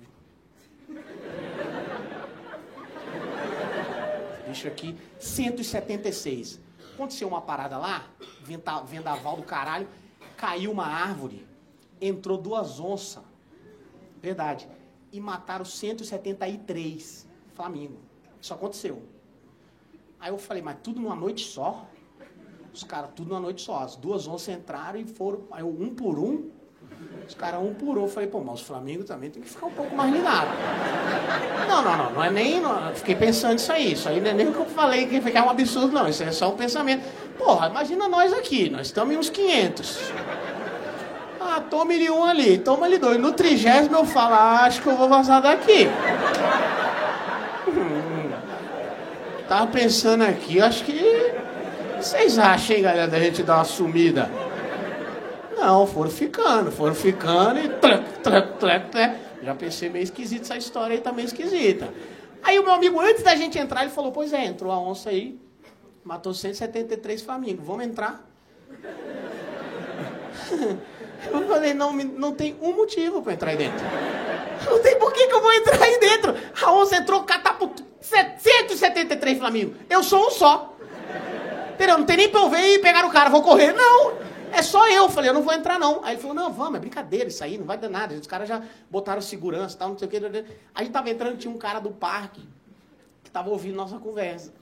Bicho 4.46 4.68
aqui, 4.68 4.94
176. 5.18 6.60
Aconteceu 6.92 7.26
uma 7.26 7.40
parada 7.40 7.78
lá, 7.78 8.06
vendaval 8.86 9.36
do 9.36 9.42
caralho, 9.42 9.88
caiu 10.36 10.70
uma 10.70 10.86
árvore, 10.86 11.46
entrou 11.98 12.36
duas 12.36 12.78
onças, 12.78 13.22
verdade, 14.20 14.68
e 15.10 15.18
mataram 15.18 15.64
173 15.64 17.26
Flamengo. 17.54 17.98
Isso 18.40 18.52
aconteceu. 18.52 19.13
Aí 20.24 20.30
eu 20.30 20.38
falei, 20.38 20.62
mas 20.62 20.76
tudo 20.82 21.02
numa 21.02 21.14
noite 21.14 21.44
só? 21.44 21.84
Os 22.72 22.82
caras, 22.82 23.10
tudo 23.14 23.28
numa 23.28 23.40
noite 23.40 23.60
só. 23.60 23.80
As 23.80 23.94
duas 23.94 24.26
onças 24.26 24.54
entraram 24.54 24.98
e 24.98 25.04
foram, 25.04 25.40
aí 25.52 25.60
eu, 25.60 25.68
um 25.68 25.90
por 25.94 26.18
um, 26.18 26.48
os 27.28 27.34
caras 27.34 27.60
um 27.60 27.74
por 27.74 27.98
um. 27.98 28.04
Eu 28.04 28.08
falei, 28.08 28.30
pô, 28.30 28.40
mas 28.40 28.62
o 28.62 28.64
Flamengo 28.64 29.04
também 29.04 29.28
tem 29.28 29.42
que 29.42 29.50
ficar 29.50 29.66
um 29.66 29.72
pouco 29.72 29.94
mais 29.94 30.10
ligado. 30.10 30.48
Não, 31.68 31.82
não, 31.82 31.96
não, 31.98 32.12
não 32.14 32.24
é 32.24 32.30
nem. 32.30 32.58
Não, 32.58 32.94
fiquei 32.94 33.14
pensando 33.14 33.58
isso 33.58 33.70
aí. 33.70 33.92
Isso 33.92 34.08
aí 34.08 34.18
não 34.18 34.30
é 34.30 34.32
nem 34.32 34.48
o 34.48 34.52
que 34.54 34.60
eu 34.60 34.64
falei 34.64 35.06
que 35.06 35.36
é 35.36 35.42
um 35.42 35.50
absurdo, 35.50 35.92
não. 35.92 36.08
Isso 36.08 36.22
é 36.22 36.32
só 36.32 36.48
um 36.48 36.56
pensamento. 36.56 37.04
Porra, 37.36 37.68
imagina 37.68 38.08
nós 38.08 38.32
aqui, 38.32 38.70
nós 38.70 38.86
estamos 38.86 39.14
em 39.14 39.18
uns 39.18 39.28
500. 39.28 40.10
Ah, 41.38 41.60
tome-lhe 41.60 42.10
um 42.10 42.24
ali, 42.24 42.56
toma-lhe 42.56 42.96
dois. 42.96 43.20
No 43.20 43.32
trigésimo 43.32 43.94
eu 43.94 44.06
falo, 44.06 44.36
ah, 44.36 44.60
acho 44.62 44.80
que 44.80 44.88
eu 44.88 44.96
vou 44.96 45.06
vazar 45.06 45.42
daqui. 45.42 45.86
Hum, 47.68 48.14
tava 49.48 49.70
pensando 49.70 50.22
aqui, 50.22 50.60
acho 50.60 50.84
que. 50.84 51.34
Vocês 51.98 52.38
acham, 52.38 52.76
hein, 52.76 52.82
galera, 52.82 53.08
da 53.08 53.18
gente 53.18 53.42
dar 53.42 53.56
uma 53.56 53.64
sumida? 53.64 54.30
Não, 55.56 55.86
foram 55.86 56.10
ficando, 56.10 56.70
foram 56.70 56.94
ficando 56.94 57.58
e 57.58 57.68
trac. 57.68 59.18
Já 59.42 59.54
pensei 59.54 59.88
meio 59.88 60.02
esquisito 60.02 60.42
essa 60.42 60.56
história 60.56 60.94
aí, 60.94 61.00
tá 61.00 61.12
meio 61.12 61.26
esquisita. 61.26 61.88
Aí 62.42 62.58
o 62.58 62.62
meu 62.62 62.74
amigo, 62.74 63.00
antes 63.00 63.22
da 63.22 63.34
gente 63.34 63.58
entrar, 63.58 63.82
ele 63.82 63.90
falou, 63.90 64.12
pois 64.12 64.32
é, 64.32 64.44
entrou 64.44 64.70
a 64.70 64.78
onça 64.78 65.10
aí, 65.10 65.38
matou 66.02 66.34
173 66.34 67.22
famílias, 67.22 67.64
vamos 67.64 67.86
entrar? 67.86 68.26
Eu 71.32 71.48
falei, 71.48 71.72
não, 71.72 71.90
não 71.94 72.34
tem 72.34 72.54
um 72.60 72.76
motivo 72.76 73.22
para 73.22 73.32
entrar 73.32 73.50
aí 73.50 73.56
dentro. 73.56 73.80
Não 74.68 74.80
tem 74.80 74.98
por 74.98 75.12
que, 75.12 75.26
que 75.26 75.34
eu 75.34 75.42
vou 75.42 75.52
entrar 75.52 75.82
aí 75.82 75.98
dentro. 75.98 76.34
A 76.62 76.72
onça 76.72 76.96
entrou, 76.96 77.22
catapultou 77.24 77.84
173 78.04 79.38
flamingos. 79.38 79.76
Eu 79.88 80.02
sou 80.02 80.26
um 80.26 80.30
só. 80.30 80.76
Entendeu? 81.72 81.98
Não 81.98 82.04
tem 82.04 82.16
nem 82.16 82.28
pra 82.28 82.40
eu 82.40 82.50
ver 82.50 82.74
e 82.74 82.78
pegar 82.78 83.04
o 83.04 83.10
cara, 83.10 83.30
vou 83.30 83.42
correr. 83.42 83.72
Não. 83.72 84.12
É 84.52 84.62
só 84.62 84.88
eu. 84.88 85.08
Falei, 85.08 85.30
eu 85.30 85.34
não 85.34 85.42
vou 85.42 85.52
entrar 85.52 85.78
não. 85.78 86.04
Aí 86.04 86.14
ele 86.14 86.20
falou, 86.20 86.36
não, 86.36 86.52
vamos, 86.52 86.76
é 86.76 86.80
brincadeira 86.80 87.28
isso 87.28 87.42
aí, 87.42 87.58
não 87.58 87.64
vai 87.66 87.78
dar 87.78 87.88
nada. 87.88 88.14
Os 88.14 88.26
caras 88.26 88.48
já 88.48 88.62
botaram 88.90 89.20
segurança 89.20 89.74
e 89.74 89.78
tal, 89.78 89.88
não 89.88 89.98
sei 89.98 90.06
o 90.06 90.10
que. 90.10 90.18
A 90.74 90.82
gente 90.82 90.92
tava 90.92 91.10
entrando, 91.10 91.38
tinha 91.38 91.52
um 91.52 91.58
cara 91.58 91.80
do 91.80 91.90
parque 91.90 92.46
que 93.24 93.30
tava 93.30 93.50
ouvindo 93.50 93.74
nossa 93.74 93.98
conversa. 93.98 94.52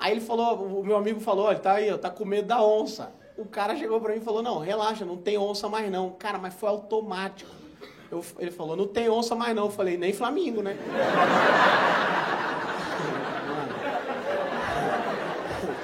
Aí 0.00 0.12
ele 0.12 0.20
falou, 0.20 0.80
o 0.80 0.84
meu 0.84 0.96
amigo 0.96 1.20
falou, 1.20 1.50
ele 1.50 1.60
tá 1.60 1.74
aí, 1.74 1.96
tá 1.98 2.10
com 2.10 2.24
medo 2.24 2.48
da 2.48 2.62
onça. 2.62 3.12
O 3.36 3.44
cara 3.44 3.76
chegou 3.76 4.00
pra 4.00 4.12
mim 4.12 4.20
e 4.20 4.24
falou, 4.24 4.42
não, 4.42 4.58
relaxa, 4.58 5.04
não 5.04 5.16
tem 5.16 5.36
onça 5.38 5.68
mais 5.68 5.90
não. 5.90 6.10
Cara, 6.10 6.38
mas 6.38 6.54
foi 6.54 6.68
automático. 6.68 7.50
Eu, 8.10 8.24
ele 8.38 8.50
falou, 8.50 8.74
não 8.74 8.86
tem 8.86 9.08
onça 9.08 9.34
mais 9.34 9.54
não. 9.54 9.66
Eu 9.66 9.70
falei, 9.70 9.96
nem 9.96 10.12
Flamingo, 10.12 10.62
né? 10.62 10.76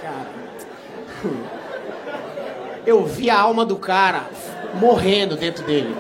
Cara 0.01 0.45
eu 2.87 3.05
vi 3.05 3.31
a 3.31 3.41
alma 3.41 3.65
do 3.65 3.77
cara 3.77 4.25
morrendo 4.75 5.37
dentro 5.37 5.65
dele. 5.65 5.95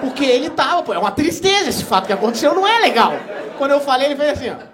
Porque 0.00 0.24
ele 0.24 0.50
tava, 0.50 0.82
pô, 0.82 0.94
é 0.94 0.98
uma 0.98 1.10
tristeza 1.10 1.68
esse 1.68 1.84
fato 1.84 2.06
que 2.06 2.12
aconteceu, 2.12 2.54
não 2.54 2.66
é 2.66 2.78
legal. 2.78 3.12
Quando 3.58 3.72
eu 3.72 3.80
falei, 3.80 4.06
ele 4.06 4.16
fez 4.16 4.30
assim, 4.30 4.50
ó. 4.50 4.70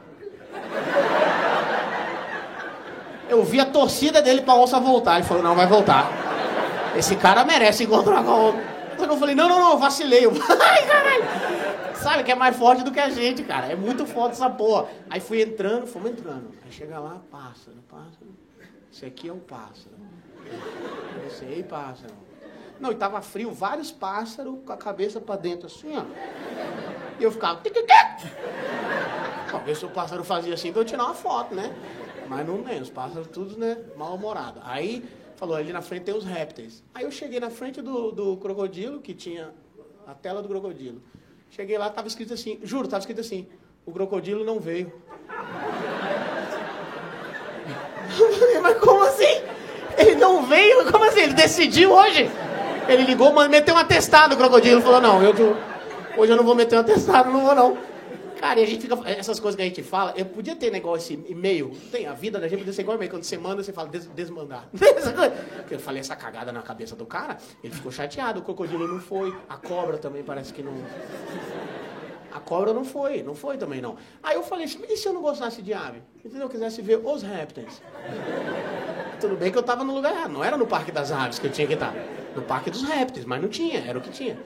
Eu 3.29 3.43
vi 3.43 3.59
a 3.59 3.67
torcida 3.67 4.23
dele 4.23 4.43
pra 4.43 4.55
onça 4.55 4.79
voltar. 4.79 5.17
Ele 5.17 5.25
falou, 5.25 5.43
não, 5.43 5.55
vai 5.55 5.67
voltar. 5.67 6.09
Esse 6.97 7.17
cara 7.17 7.45
merece 7.45 7.85
encontrar 7.85 8.23
com 8.23 8.31
a 8.31 8.37
outra. 8.37 8.63
Eu 8.99 9.17
falei, 9.17 9.35
não, 9.35 9.49
não, 9.49 9.59
não, 9.59 9.79
vacilei. 9.79 10.27
Ai, 10.61 10.87
caralho. 10.87 11.25
Sabe 11.97 12.23
que 12.23 12.31
é 12.31 12.35
mais 12.37 12.57
forte 12.57 12.85
do 12.85 12.93
que 12.93 13.01
a 13.01 13.11
gente, 13.11 13.43
cara. 13.43 13.67
É 13.67 13.75
muito 13.75 14.07
forte 14.07 14.33
essa 14.33 14.49
porra. 14.49 14.87
Aí 15.11 15.21
fui 15.21 15.43
entrando, 15.43 15.87
fomos 15.87 16.13
entrando. 16.13 16.53
Aí 16.65 16.71
chega 16.71 16.99
lá, 17.01 17.21
pássaro, 17.31 17.77
pássaro. 17.91 18.37
Esse 18.93 19.05
aqui 19.05 19.29
é 19.29 19.33
um 19.33 19.41
pássaro. 19.41 19.97
Eu 21.23 21.31
sei, 21.31 21.63
pássaro. 21.63 22.15
Não, 22.79 22.93
e 22.93 22.95
tava 22.95 23.21
frio, 23.23 23.51
vários 23.53 23.91
pássaros 23.91 24.59
com 24.65 24.73
a 24.73 24.77
cabeça 24.77 25.21
para 25.21 25.37
dentro, 25.37 25.67
assim, 25.67 25.97
ó. 25.97 26.05
E 27.19 27.23
eu 27.23 27.33
ficava. 27.33 27.63
Talvez 29.51 29.79
se 29.79 29.87
o 29.87 29.89
pássaro 29.89 30.23
fazia 30.23 30.55
assim, 30.55 30.73
pra 30.73 30.83
eu 30.83 30.85
tirar 30.85 31.05
uma 31.05 31.15
foto, 31.15 31.55
né? 31.55 31.75
Mas 32.29 32.47
não 32.47 32.63
tem, 32.63 32.81
os 32.81 32.91
pássaros 32.91 33.29
todos, 33.29 33.57
né, 33.57 33.79
mal-humorados. 33.97 34.61
Aí 34.65 35.05
falou, 35.37 35.57
ali 35.57 35.73
na 35.73 35.81
frente 35.81 36.05
tem 36.05 36.15
os 36.15 36.25
répteis. 36.25 36.83
Aí 36.95 37.05
eu 37.05 37.11
cheguei 37.11 37.41
na 37.41 37.51
frente 37.51 37.81
do, 37.81 38.11
do 38.11 38.37
crocodilo, 38.37 39.01
que 39.01 39.15
tinha 39.15 39.55
a 40.07 40.15
tela 40.15 40.43
do 40.43 40.49
crocodilo. 40.49 41.01
Cheguei 41.51 41.79
lá, 41.79 41.89
tava 41.89 42.09
escrito 42.09 42.35
assim, 42.35 42.59
juro, 42.63 42.89
tava 42.89 43.01
escrito 43.01 43.21
assim, 43.21 43.47
o 43.85 43.93
crocodilo 43.93 44.45
não 44.45 44.61
veio. 44.61 44.93
Mas 48.63 48.79
como 48.79 49.03
assim? 49.05 49.43
Ele 49.97 50.15
não 50.15 50.47
veio? 50.47 50.91
Como 50.91 51.05
assim? 51.05 51.21
Ele 51.21 51.35
decidiu 51.35 51.93
hoje? 51.93 52.31
Ele 52.89 53.03
ligou, 53.05 53.33
meteu 53.49 53.75
um 53.75 53.79
atestado, 53.79 54.35
o 54.35 54.39
crocodilo 54.39 54.81
falou, 54.81 55.01
não, 55.01 55.23
eu, 55.23 55.33
hoje 56.17 56.33
eu 56.33 56.37
não 56.37 56.45
vou 56.45 56.55
meter 56.55 56.77
um 56.77 56.81
atestado, 56.81 57.31
não 57.31 57.45
vou 57.45 57.55
não. 57.55 57.77
Cara, 58.39 58.61
e 58.61 58.65
a 58.65 58.67
gente 58.67 58.83
fica. 58.83 58.97
Essas 59.09 59.41
coisas 59.41 59.57
que 59.57 59.63
a 59.63 59.65
gente 59.65 59.83
fala, 59.83 60.13
eu 60.17 60.27
podia 60.27 60.55
ter 60.55 60.71
negócio 60.71 61.25
e-mail. 61.27 61.73
Tem, 61.91 62.07
a 62.07 62.13
vida 62.13 62.39
da 62.39 62.47
gente 62.47 62.59
podia 62.59 62.73
ser 62.73 62.83
igual 62.83 62.97
e-mail. 62.97 63.11
Quando 63.11 63.25
você 63.25 63.39
manda, 63.39 63.63
você 63.63 63.73
fala 63.73 63.89
des, 63.89 64.07
desmandar. 64.09 64.69
Eu 65.71 65.81
falei 65.81 66.01
essa 66.01 66.15
cagada 66.15 66.53
na 66.53 66.63
cabeça 66.63 66.95
do 66.95 67.05
cara, 67.05 67.39
ele 67.65 67.75
ficou 67.75 67.91
chateado, 67.91 68.39
o 68.39 68.43
crocodilo 68.43 68.87
não 68.87 69.01
foi, 69.01 69.35
a 69.49 69.57
cobra 69.57 69.99
também 69.99 70.23
parece 70.23 70.53
que 70.53 70.63
não. 70.63 70.75
A 72.33 72.39
cobra 72.39 72.73
não 72.73 72.85
foi, 72.85 73.23
não 73.23 73.35
foi 73.35 73.57
também 73.57 73.81
não. 73.81 73.97
Aí 74.23 74.37
eu 74.37 74.43
falei 74.43 74.67
e 74.67 74.97
se 74.97 75.09
eu 75.09 75.13
não 75.13 75.23
gostasse 75.23 75.61
de 75.61 75.73
ave? 75.73 76.03
Entendeu? 76.25 76.43
Eu 76.43 76.49
quisesse 76.49 76.81
ver 76.83 77.01
os 77.03 77.23
répteis. 77.23 77.83
Tudo 79.21 79.37
bem 79.37 79.51
que 79.51 79.57
eu 79.57 79.61
estava 79.61 79.83
no 79.83 79.95
lugar 79.95 80.13
errado, 80.13 80.33
não 80.33 80.45
era 80.45 80.57
no 80.57 80.67
Parque 80.67 80.93
das 80.93 81.11
Aves 81.11 81.39
que 81.39 81.47
eu 81.47 81.53
tinha 81.53 81.67
que 81.67 81.75
estar. 81.75 81.95
No 82.35 82.43
Parque 82.43 82.71
dos 82.71 82.83
Répteis, 82.83 83.25
mas 83.25 83.41
não 83.41 83.49
tinha, 83.49 83.81
era 83.81 83.99
o 83.99 84.03
que 84.03 84.11
tinha. 84.11 84.39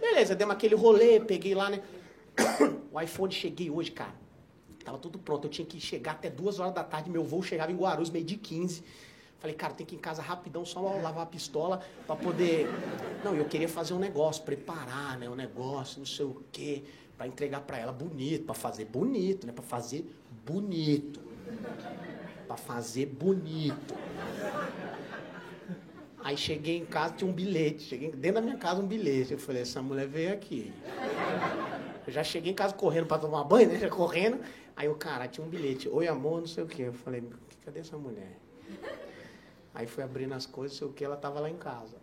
Beleza, 0.00 0.34
demos 0.34 0.54
aquele 0.54 0.74
rolê, 0.74 1.20
peguei 1.20 1.54
lá, 1.54 1.70
né? 1.70 1.80
O 2.92 3.00
iPhone 3.00 3.32
cheguei 3.32 3.70
hoje, 3.70 3.90
cara. 3.90 4.14
Tava 4.84 4.98
tudo 4.98 5.18
pronto. 5.18 5.46
Eu 5.46 5.50
tinha 5.50 5.64
que 5.64 5.80
chegar 5.80 6.12
até 6.12 6.28
duas 6.28 6.58
horas 6.58 6.74
da 6.74 6.84
tarde. 6.84 7.08
Meu 7.08 7.24
voo 7.24 7.42
chegava 7.42 7.72
em 7.72 7.76
Guarulhos, 7.76 8.10
meio 8.10 8.24
de 8.24 8.36
15. 8.36 8.82
Falei, 9.38 9.56
cara, 9.56 9.72
tem 9.72 9.84
que 9.86 9.94
ir 9.94 9.98
em 9.98 10.00
casa 10.00 10.22
rapidão, 10.22 10.64
só 10.64 10.80
lavar 10.80 11.22
a 11.22 11.26
pistola 11.26 11.80
para 12.06 12.14
poder. 12.14 12.68
Não, 13.24 13.34
eu 13.34 13.44
queria 13.46 13.68
fazer 13.68 13.94
um 13.94 13.98
negócio, 13.98 14.44
preparar, 14.44 15.18
né? 15.18 15.28
Um 15.28 15.34
negócio, 15.34 15.98
não 15.98 16.06
sei 16.06 16.26
o 16.26 16.44
quê, 16.52 16.84
para 17.16 17.26
entregar 17.26 17.60
para 17.62 17.78
ela 17.78 17.92
bonito, 17.92 18.44
para 18.44 18.54
fazer 18.54 18.84
bonito, 18.84 19.46
né? 19.46 19.52
Para 19.52 19.64
fazer 19.64 20.06
bonito. 20.44 21.20
Para 22.52 22.56
fazer 22.58 23.06
bonito. 23.06 23.94
Aí 26.22 26.36
cheguei 26.36 26.76
em 26.76 26.84
casa, 26.84 27.14
tinha 27.14 27.30
um 27.30 27.32
bilhete. 27.32 27.84
Cheguei 27.84 28.10
dentro 28.10 28.34
da 28.34 28.40
minha 28.42 28.58
casa 28.58 28.82
um 28.82 28.86
bilhete. 28.86 29.32
Eu 29.32 29.38
falei, 29.38 29.62
essa 29.62 29.80
mulher 29.80 30.06
veio 30.06 30.34
aqui. 30.34 30.70
Eu 32.06 32.12
já 32.12 32.22
cheguei 32.22 32.52
em 32.52 32.54
casa 32.54 32.74
correndo 32.74 33.06
para 33.06 33.22
tomar 33.22 33.44
banho, 33.44 33.68
né? 33.68 33.78
Já 33.78 33.88
correndo. 33.88 34.38
Aí 34.76 34.86
o 34.86 34.94
cara 34.94 35.26
tinha 35.28 35.46
um 35.46 35.48
bilhete. 35.48 35.88
Oi, 35.88 36.06
amor, 36.06 36.40
não 36.40 36.46
sei 36.46 36.62
o 36.62 36.66
quê. 36.66 36.82
Eu 36.82 36.92
falei, 36.92 37.24
cadê 37.64 37.80
essa 37.80 37.96
mulher? 37.96 38.36
Aí 39.74 39.86
fui 39.86 40.04
abrindo 40.04 40.34
as 40.34 40.44
coisas, 40.44 40.72
não 40.72 40.78
sei 40.80 40.88
o 40.88 40.92
que, 40.92 41.02
ela 41.02 41.16
tava 41.16 41.40
lá 41.40 41.48
em 41.48 41.56
casa. 41.56 41.96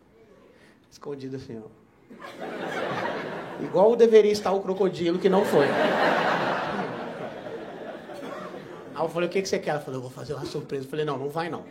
Escondida 0.89 1.37
assim, 1.37 1.61
ó. 1.63 3.63
Igual 3.63 3.95
deveria 3.95 4.31
estar 4.31 4.51
o 4.51 4.61
crocodilo, 4.61 5.19
que 5.19 5.29
não 5.29 5.45
foi. 5.45 5.67
Aí 8.99 9.05
eu 9.05 9.09
falei, 9.09 9.29
o 9.29 9.31
que, 9.31 9.41
que 9.41 9.47
você 9.47 9.57
quer? 9.57 9.69
Ela 9.69 9.79
falou, 9.79 9.99
eu 9.99 10.01
vou 10.01 10.11
fazer 10.11 10.33
uma 10.33 10.45
surpresa. 10.45 10.83
Eu 10.83 10.89
falei, 10.89 11.05
não, 11.05 11.17
não 11.17 11.29
vai 11.29 11.49
não. 11.49 11.63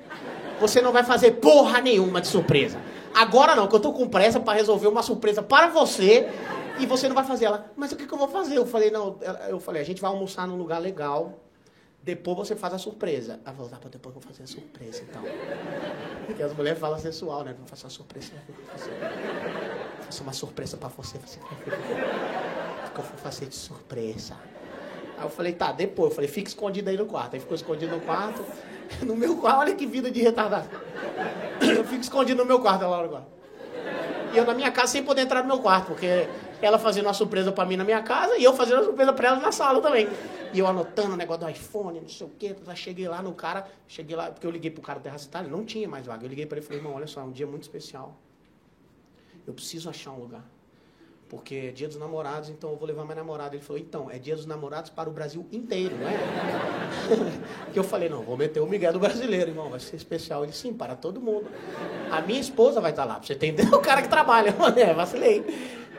Você 0.58 0.80
não 0.80 0.92
vai 0.92 1.04
fazer 1.04 1.32
porra 1.32 1.78
nenhuma 1.78 2.22
de 2.22 2.26
surpresa. 2.26 2.80
Agora 3.14 3.54
não, 3.54 3.68
que 3.68 3.74
eu 3.74 3.80
tô 3.80 3.92
com 3.92 4.08
pressa 4.08 4.40
para 4.40 4.54
resolver 4.54 4.86
uma 4.86 5.02
surpresa 5.02 5.42
para 5.42 5.68
você 5.68 6.26
e 6.80 6.86
você 6.86 7.06
não 7.06 7.14
vai 7.14 7.24
fazer 7.24 7.44
ela. 7.44 7.70
Mas 7.76 7.92
o 7.92 7.96
que, 7.96 8.06
que 8.06 8.14
eu 8.14 8.16
vou 8.16 8.28
fazer? 8.28 8.56
Eu 8.56 8.64
falei, 8.64 8.90
não, 8.90 9.18
eu 9.46 9.60
falei, 9.60 9.82
a 9.82 9.84
gente 9.84 10.00
vai 10.00 10.10
almoçar 10.10 10.48
num 10.48 10.56
lugar 10.56 10.78
legal. 10.78 11.38
Depois 12.02 12.38
você 12.38 12.56
faz 12.56 12.72
a 12.72 12.78
surpresa. 12.78 13.38
Ela 13.44 13.54
falou, 13.54 13.70
tá, 13.70 13.76
depois 13.90 14.14
eu 14.14 14.22
vou 14.22 14.30
fazer 14.30 14.44
a 14.44 14.46
surpresa 14.46 15.02
então. 15.06 15.22
Porque 16.24 16.42
as 16.42 16.54
mulheres 16.54 16.80
falam 16.80 16.98
sensual, 16.98 17.44
né? 17.44 17.54
Vou 17.58 17.66
fazer 17.66 17.84
uma 17.84 17.90
surpresa. 17.90 18.32
Fazer 20.00 20.22
uma 20.22 20.32
surpresa 20.32 20.78
pra 20.78 20.88
você. 20.88 21.18
Você 21.18 21.38
vai 21.40 21.58
ver. 21.66 21.76
O 22.86 22.90
que 22.90 23.00
eu 23.00 23.04
vou 23.04 23.18
fazer 23.18 23.44
de 23.44 23.54
surpresa? 23.54 24.34
Aí 25.18 25.24
eu 25.24 25.30
falei, 25.30 25.52
tá, 25.52 25.72
depois. 25.72 26.10
Eu 26.10 26.14
falei, 26.14 26.30
fica 26.30 26.48
escondido 26.48 26.88
aí 26.88 26.96
no 26.96 27.06
quarto. 27.06 27.34
Aí 27.34 27.40
ficou 27.40 27.54
escondido 27.54 27.94
no 27.94 28.00
quarto. 28.00 28.44
No 29.02 29.14
meu 29.14 29.36
quarto, 29.36 29.60
olha 29.60 29.74
que 29.74 29.84
vida 29.84 30.10
de 30.10 30.22
retardado. 30.22 30.66
Eu 31.60 31.84
fico 31.84 32.00
escondido 32.00 32.38
no 32.38 32.46
meu 32.46 32.58
quarto, 32.58 32.84
no 32.84 33.08
quarto. 33.10 33.26
E 34.32 34.36
eu 34.38 34.46
na 34.46 34.54
minha 34.54 34.70
casa 34.70 34.92
sem 34.92 35.02
poder 35.02 35.22
entrar 35.22 35.42
no 35.42 35.46
meu 35.46 35.58
quarto, 35.58 35.88
porque 35.88 36.26
ela 36.60 36.78
fazendo 36.78 37.06
uma 37.06 37.12
surpresa 37.12 37.52
para 37.52 37.64
mim 37.64 37.76
na 37.76 37.84
minha 37.84 38.02
casa 38.02 38.36
e 38.36 38.44
eu 38.44 38.54
fazendo 38.54 38.78
uma 38.78 38.84
surpresa 38.84 39.12
para 39.12 39.28
ela 39.28 39.40
na 39.40 39.52
sala 39.52 39.80
também. 39.80 40.08
E 40.52 40.58
eu 40.58 40.66
anotando 40.66 41.12
o 41.12 41.16
negócio 41.16 41.44
do 41.44 41.50
iPhone, 41.50 42.00
não 42.00 42.08
sei 42.08 42.26
o 42.26 42.30
quê. 42.30 42.54
Cheguei 42.74 43.08
lá 43.08 43.22
no 43.22 43.32
cara, 43.34 43.66
cheguei 43.86 44.16
lá, 44.16 44.30
porque 44.30 44.46
eu 44.46 44.50
liguei 44.50 44.70
pro 44.70 44.82
cara 44.82 44.98
do 44.98 45.02
Terraça 45.02 45.26
Itália, 45.26 45.50
não 45.50 45.64
tinha 45.64 45.88
mais 45.88 46.06
vaga. 46.06 46.24
Eu 46.24 46.28
liguei 46.30 46.46
para 46.46 46.56
ele 46.56 46.64
e 46.64 46.66
falei, 46.66 46.80
irmão, 46.80 46.94
olha 46.94 47.06
só, 47.06 47.20
é 47.20 47.24
um 47.24 47.30
dia 47.32 47.46
muito 47.46 47.62
especial. 47.62 48.16
Eu 49.46 49.54
preciso 49.54 49.88
achar 49.88 50.12
um 50.12 50.20
lugar. 50.20 50.44
Porque 51.28 51.54
é 51.54 51.70
dia 51.70 51.86
dos 51.86 51.98
namorados, 51.98 52.48
então 52.48 52.70
eu 52.70 52.76
vou 52.76 52.88
levar 52.88 53.04
minha 53.04 53.16
namorada. 53.16 53.54
Ele 53.54 53.62
falou, 53.62 53.80
então, 53.80 54.10
é 54.10 54.18
dia 54.18 54.34
dos 54.34 54.46
namorados 54.46 54.90
para 54.90 55.10
o 55.10 55.12
Brasil 55.12 55.46
inteiro, 55.52 55.94
não 55.96 56.08
é? 56.08 57.70
que 57.70 57.78
eu 57.78 57.84
falei, 57.84 58.08
não, 58.08 58.22
vou 58.22 58.36
meter 58.36 58.60
o 58.60 58.66
Miguel 58.66 58.94
do 58.94 58.98
brasileiro, 58.98 59.50
irmão, 59.50 59.68
vai 59.68 59.78
ser 59.78 59.96
especial. 59.96 60.42
Ele, 60.42 60.52
sim, 60.52 60.72
para 60.72 60.96
todo 60.96 61.20
mundo. 61.20 61.46
A 62.10 62.22
minha 62.22 62.40
esposa 62.40 62.80
vai 62.80 62.92
estar 62.92 63.04
lá, 63.04 63.16
pra 63.16 63.26
você 63.26 63.34
entender, 63.34 63.68
o 63.74 63.80
cara 63.80 64.00
que 64.00 64.08
trabalha. 64.08 64.54
é, 64.76 64.94
vacilei. 64.94 65.44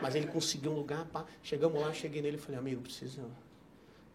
Mas 0.01 0.15
ele 0.15 0.25
conseguiu 0.25 0.71
um 0.71 0.75
lugar, 0.75 1.05
pá. 1.05 1.25
Chegamos 1.43 1.79
lá, 1.79 1.93
cheguei 1.93 2.23
nele 2.23 2.37
falei, 2.37 2.57
amigo, 2.57 2.81
preciso. 2.81 3.21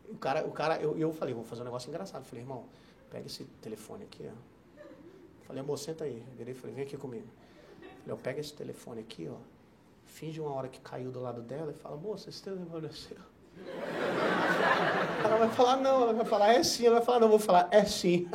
O 0.09 0.17
cara, 0.17 0.45
o 0.45 0.51
cara 0.51 0.79
eu, 0.79 0.99
eu 0.99 1.13
falei, 1.13 1.33
vou 1.33 1.45
fazer 1.45 1.63
um 1.63 1.67
negócio 1.67 1.89
engraçado. 1.89 2.25
Falei, 2.25 2.43
irmão, 2.43 2.65
pega 3.09 3.27
esse 3.27 3.45
telefone 3.63 4.03
aqui, 4.03 4.29
ó. 4.29 4.83
falei, 5.47 5.63
amor, 5.63 5.79
senta 5.79 6.05
aí. 6.05 6.25
Virei 6.37 6.55
e 6.55 6.57
falei, 6.57 6.75
vem 6.75 6.85
aqui 6.85 6.97
comigo. 6.97 7.29
Eu 8.05 8.17
falei, 8.17 8.23
pega 8.23 8.41
esse 8.41 8.53
telefone 8.53 9.01
aqui, 9.01 9.29
ó. 9.31 9.54
Finge 10.15 10.41
uma 10.41 10.55
hora 10.55 10.69
que 10.69 10.79
caiu 10.79 11.11
do 11.11 11.21
lado 11.21 11.41
dela 11.41 11.75
e 11.77 11.83
fala, 11.83 11.97
moça, 11.97 12.31
esse 12.31 12.41
telefone 12.41 12.87
é 12.87 12.91
seu. 12.91 13.17
Ela 15.25 15.37
vai 15.39 15.49
falar, 15.49 15.77
não, 15.79 16.03
ela 16.03 16.13
vai 16.13 16.25
falar, 16.25 16.53
é 16.55 16.63
sim. 16.63 16.87
Ela 16.87 16.99
vai 16.99 17.05
falar, 17.05 17.19
não, 17.19 17.29
vou 17.29 17.41
falar, 17.41 17.67
é 17.73 17.85
sim. 17.85 18.29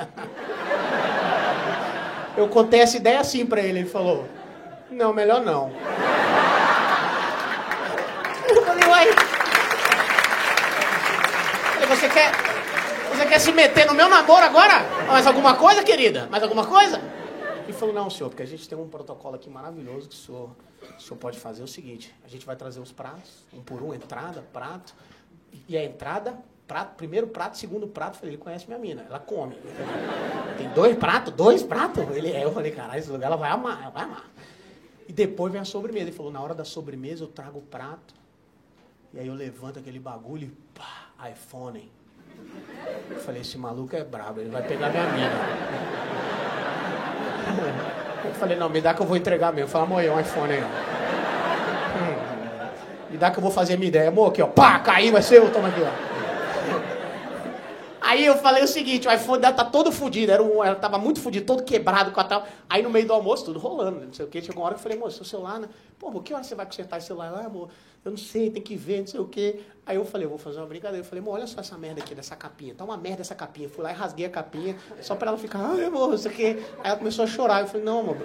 Eu 2.36 2.50
contei 2.50 2.82
essa 2.82 2.98
ideia 2.98 3.22
assim 3.22 3.46
pra 3.46 3.62
ele, 3.62 3.80
ele 3.80 3.88
falou, 3.88 4.28
não, 4.92 5.14
melhor 5.14 5.42
não. 5.42 5.72
Eu 8.50 8.66
falei, 8.66 8.84
uai. 8.86 9.08
Você 11.88 12.10
quer, 12.10 12.32
você 13.10 13.26
quer 13.26 13.40
se 13.40 13.54
meter 13.54 13.88
no 13.88 13.94
meu 13.94 14.10
namoro 14.10 14.44
agora? 14.44 14.86
Mais 15.08 15.26
alguma 15.26 15.56
coisa, 15.56 15.82
querida? 15.82 16.28
Mais 16.30 16.44
alguma 16.44 16.66
coisa? 16.66 17.02
Ele 17.70 17.78
falou, 17.78 17.94
não, 17.94 18.10
senhor, 18.10 18.32
porque 18.32 18.42
a 18.42 18.48
gente 18.48 18.68
tem 18.68 18.76
um 18.76 18.90
protocolo 18.90 19.36
aqui 19.36 19.48
maravilhoso 19.48 20.10
que 20.10 20.16
o 20.16 20.18
senhor, 20.18 20.50
o 20.98 21.00
senhor 21.00 21.18
pode 21.18 21.38
fazer 21.38 21.62
o 21.62 21.68
seguinte, 21.68 22.16
a 22.26 22.28
gente 22.28 22.44
vai 22.44 22.56
trazer 22.56 22.80
os 22.80 22.92
pratos, 22.92 23.46
um 23.54 23.62
por 23.62 23.84
um, 23.84 23.94
entrada, 23.94 24.44
prato, 24.52 24.96
e 25.68 25.78
a 25.78 25.86
entrada, 25.86 26.36
prato, 26.68 26.96
primeiro 26.96 27.28
prato, 27.28 27.60
segundo 27.60 27.88
prato, 27.88 28.18
falei, 28.18 28.34
ele 28.34 28.42
conhece 28.42 28.66
minha 28.66 28.80
mina, 28.80 29.06
ela 29.08 29.20
come. 29.20 29.56
Tem 30.58 30.68
dois 30.74 30.98
pratos, 30.98 31.32
dois 31.32 31.62
pratos? 31.62 32.04
Ele, 32.10 32.32
é, 32.32 32.44
eu 32.44 32.52
falei, 32.52 32.72
caralho, 32.72 32.98
esse 32.98 33.12
lugar 33.12 33.28
ela 33.28 33.38
vai 33.38 33.52
amar, 33.52 33.84
ela 33.84 33.92
vai 33.92 34.04
amar. 34.04 34.28
E 35.08 35.14
depois 35.14 35.54
vem 35.54 35.62
a 35.62 35.66
sobremesa. 35.66 36.06
Ele 36.06 36.12
falou, 36.12 36.32
na 36.32 36.42
hora 36.42 36.56
da 36.56 36.66
sobremesa 36.66 37.24
eu 37.24 37.28
trago 37.28 37.60
o 37.60 37.62
prato, 37.62 38.16
e 39.14 39.20
aí 39.20 39.28
eu 39.28 39.36
levanto 39.36 39.78
aquele 39.78 40.00
bagulho 40.00 40.48
e 40.48 40.52
pá, 40.74 41.30
iPhone. 41.30 41.92
Eu 43.12 43.20
falei, 43.20 43.42
esse 43.42 43.60
maluco 43.60 43.96
é 43.96 44.04
brabo, 44.04 44.40
ele 44.40 44.50
vai 44.50 44.68
pegar 44.68 44.90
minha 44.90 45.06
mina. 45.12 46.49
Eu 48.26 48.34
falei, 48.34 48.58
não, 48.58 48.70
me 48.70 48.82
dá 48.82 48.94
que 48.94 49.02
eu 49.02 49.06
vou 49.06 49.18
entregar 49.18 49.52
mesmo. 49.54 49.70
Falei, 49.70 49.88
amor, 49.88 50.04
é 50.04 50.12
um 50.12 50.20
iPhone 50.20 50.54
aí. 50.54 50.64
Hum. 50.64 52.30
Me 53.12 53.18
dá 53.18 53.32
que 53.32 53.38
eu 53.38 53.42
vou 53.42 53.52
fazer 53.52 53.78
minha 53.78 53.90
ideia. 53.90 54.10
Amor, 54.10 54.30
aqui, 54.30 54.42
ó. 54.42 54.48
Pá, 54.48 54.80
caiu, 54.80 55.14
vai 55.14 55.22
ser 55.22 55.38
eu, 55.38 55.52
toma 55.52 55.70
aqui, 55.70 55.82
ó. 55.82 56.10
Aí 58.10 58.26
eu 58.26 58.38
falei 58.38 58.64
o 58.64 58.68
seguinte, 58.68 59.08
o 59.08 59.12
iPhone 59.12 59.40
dela 59.40 59.54
tá 59.54 59.64
todo 59.64 59.92
fudido, 59.92 60.32
era 60.32 60.42
um, 60.42 60.64
ela 60.64 60.76
tava 60.76 60.98
muito 60.98 61.22
fudido, 61.22 61.46
todo 61.46 61.64
quebrado 61.64 62.12
com 62.12 62.20
a 62.20 62.24
tal. 62.24 62.48
Aí 62.68 62.82
no 62.82 62.90
meio 62.90 63.06
do 63.06 63.14
almoço, 63.14 63.46
tudo 63.46 63.60
rolando, 63.60 64.04
não 64.04 64.12
sei 64.12 64.26
o 64.26 64.28
que, 64.28 64.42
chegou 64.42 64.64
uma 64.64 64.66
hora 64.66 64.74
que 64.74 64.80
eu 64.80 64.84
falei, 64.84 64.98
moço, 64.98 65.18
seu 65.18 65.26
celular, 65.26 65.60
né? 65.60 65.70
Pô, 66.00 66.10
que 66.20 66.34
hora 66.34 66.44
você 66.44 66.56
vai 66.56 66.66
consertar 66.66 66.98
esse 66.98 67.06
celular? 67.06 67.32
Ah, 67.36 67.46
amor, 67.46 67.70
eu 68.04 68.12
não 68.12 68.18
sei, 68.18 68.50
tem 68.50 68.62
que 68.62 68.76
ver, 68.76 69.02
não 69.02 69.08
sei 69.08 69.20
o 69.20 69.26
que. 69.26 69.60
Aí 69.86 69.96
eu 69.96 70.06
falei, 70.06 70.26
eu 70.26 70.30
vou 70.30 70.38
fazer 70.38 70.58
uma 70.60 70.68
brincadeira. 70.68 71.04
Eu 71.04 71.10
falei, 71.10 71.24
olha 71.28 71.48
só 71.48 71.60
essa 71.60 71.78
merda 71.78 72.02
aqui 72.02 72.16
dessa 72.16 72.36
capinha, 72.36 72.74
tá 72.74 72.84
uma 72.84 72.96
merda 72.96 73.22
essa 73.22 73.36
capinha. 73.36 73.68
Fui 73.68 73.84
lá 73.84 73.92
e 73.92 73.94
rasguei 73.94 74.26
a 74.26 74.30
capinha, 74.30 74.76
só 75.02 75.16
pra 75.16 75.30
ela 75.30 75.38
ficar, 75.38 75.60
ai, 75.60 75.84
amor, 75.84 76.14
isso 76.14 76.28
aqui. 76.28 76.46
Aí 76.84 76.92
ela 76.92 76.96
começou 76.96 77.26
a 77.26 77.28
chorar, 77.28 77.62
eu 77.62 77.68
falei, 77.68 77.84
não, 77.84 78.00
amor. 78.00 78.18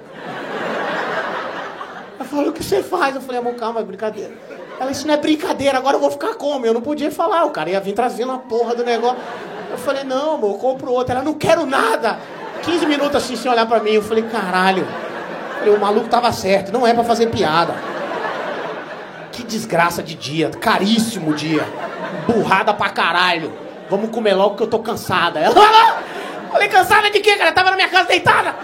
Ela 2.16 2.24
falou, 2.24 2.50
o 2.50 2.52
que 2.52 2.62
você 2.62 2.82
faz? 2.82 3.16
Eu 3.16 3.20
falei, 3.20 3.40
amor, 3.40 3.54
calma, 3.54 3.80
é 3.80 3.82
brincadeira. 3.82 4.32
Ela, 4.78 4.90
isso 4.90 5.06
não 5.06 5.14
é 5.14 5.16
brincadeira, 5.16 5.78
agora 5.78 5.96
eu 5.96 6.00
vou 6.00 6.10
ficar 6.10 6.34
como? 6.34 6.64
Eu 6.64 6.74
não 6.74 6.82
podia 6.82 7.10
falar, 7.10 7.44
o 7.44 7.50
cara 7.50 7.70
ia 7.70 7.80
vir 7.80 7.94
trazendo 7.94 8.32
a 8.32 8.38
porra 8.38 8.74
do 8.74 8.84
negócio. 8.84 9.18
Eu 9.70 9.78
falei, 9.78 10.04
não, 10.04 10.34
amor, 10.34 10.52
eu 10.52 10.58
compro 10.58 10.92
outro. 10.92 11.12
Ela, 11.12 11.24
não 11.24 11.34
quero 11.34 11.66
nada. 11.66 12.18
15 12.62 12.87
minutos 12.87 13.16
assim, 13.16 13.34
sem 13.34 13.50
olhar 13.50 13.66
pra 13.66 13.80
mim. 13.80 13.90
Eu 13.90 14.02
falei, 14.02 14.22
caralho. 14.24 14.82
Eu 14.82 15.58
falei, 15.58 15.74
o 15.74 15.80
maluco 15.80 16.08
tava 16.08 16.30
certo, 16.30 16.70
não 16.70 16.87
é 16.87 16.94
pra 16.94 17.02
fazer 17.02 17.28
piada. 17.30 17.93
Que 19.34 19.42
desgraça 19.42 20.00
de 20.00 20.14
dia, 20.14 20.48
caríssimo 20.48 21.34
dia. 21.34 21.64
Burrada 22.24 22.72
pra 22.72 22.88
caralho. 22.90 23.52
Vamos 23.90 24.10
comer 24.10 24.32
logo 24.32 24.56
que 24.56 24.62
eu 24.62 24.68
tô 24.68 24.78
cansada. 24.78 25.40
Ela, 25.40 26.00
falei, 26.50 26.68
cansada 26.68 27.10
de 27.10 27.18
quê, 27.18 27.36
cara? 27.36 27.50
Tava 27.50 27.70
na 27.70 27.76
minha 27.76 27.88
casa 27.88 28.08
deitada. 28.08 28.54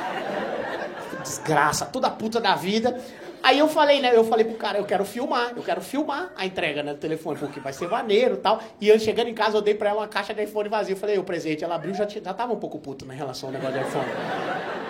Desgraça, 1.22 1.84
toda 1.86 2.08
puta 2.08 2.40
da 2.40 2.54
vida. 2.54 2.98
Aí 3.42 3.58
eu 3.58 3.68
falei, 3.68 4.00
né? 4.00 4.14
Eu 4.14 4.22
falei 4.22 4.44
pro 4.44 4.54
cara, 4.54 4.78
eu 4.78 4.84
quero 4.84 5.04
filmar, 5.04 5.52
eu 5.56 5.62
quero 5.62 5.80
filmar 5.80 6.30
a 6.36 6.46
entrega 6.46 6.82
né, 6.82 6.92
do 6.92 6.98
telefone, 6.98 7.38
porque 7.38 7.58
vai 7.58 7.72
ser 7.72 7.88
maneiro 7.88 8.34
e 8.34 8.38
tal. 8.38 8.62
E 8.80 8.88
eu 8.88 8.98
chegando 9.00 9.28
em 9.28 9.34
casa, 9.34 9.56
eu 9.56 9.62
dei 9.62 9.74
pra 9.74 9.90
ela 9.90 10.00
uma 10.00 10.08
caixa 10.08 10.32
de 10.32 10.44
iPhone 10.44 10.68
vazio. 10.68 10.96
Falei, 10.96 11.18
o 11.18 11.24
presente, 11.24 11.64
ela 11.64 11.74
abriu, 11.74 11.94
já, 11.94 12.06
já 12.06 12.32
tava 12.32 12.52
um 12.52 12.58
pouco 12.58 12.78
puto 12.78 13.04
na 13.04 13.14
relação 13.14 13.48
ao 13.48 13.52
negócio 13.52 13.76
de 13.76 13.88
iPhone. 13.88 14.06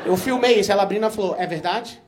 Eu 0.05 0.17
filmei 0.17 0.61
isso, 0.61 0.71
ela 0.71 0.83
abrindo, 0.83 1.05
ela 1.05 1.13
falou, 1.13 1.37
é 1.39 1.47
verdade? 1.47 2.03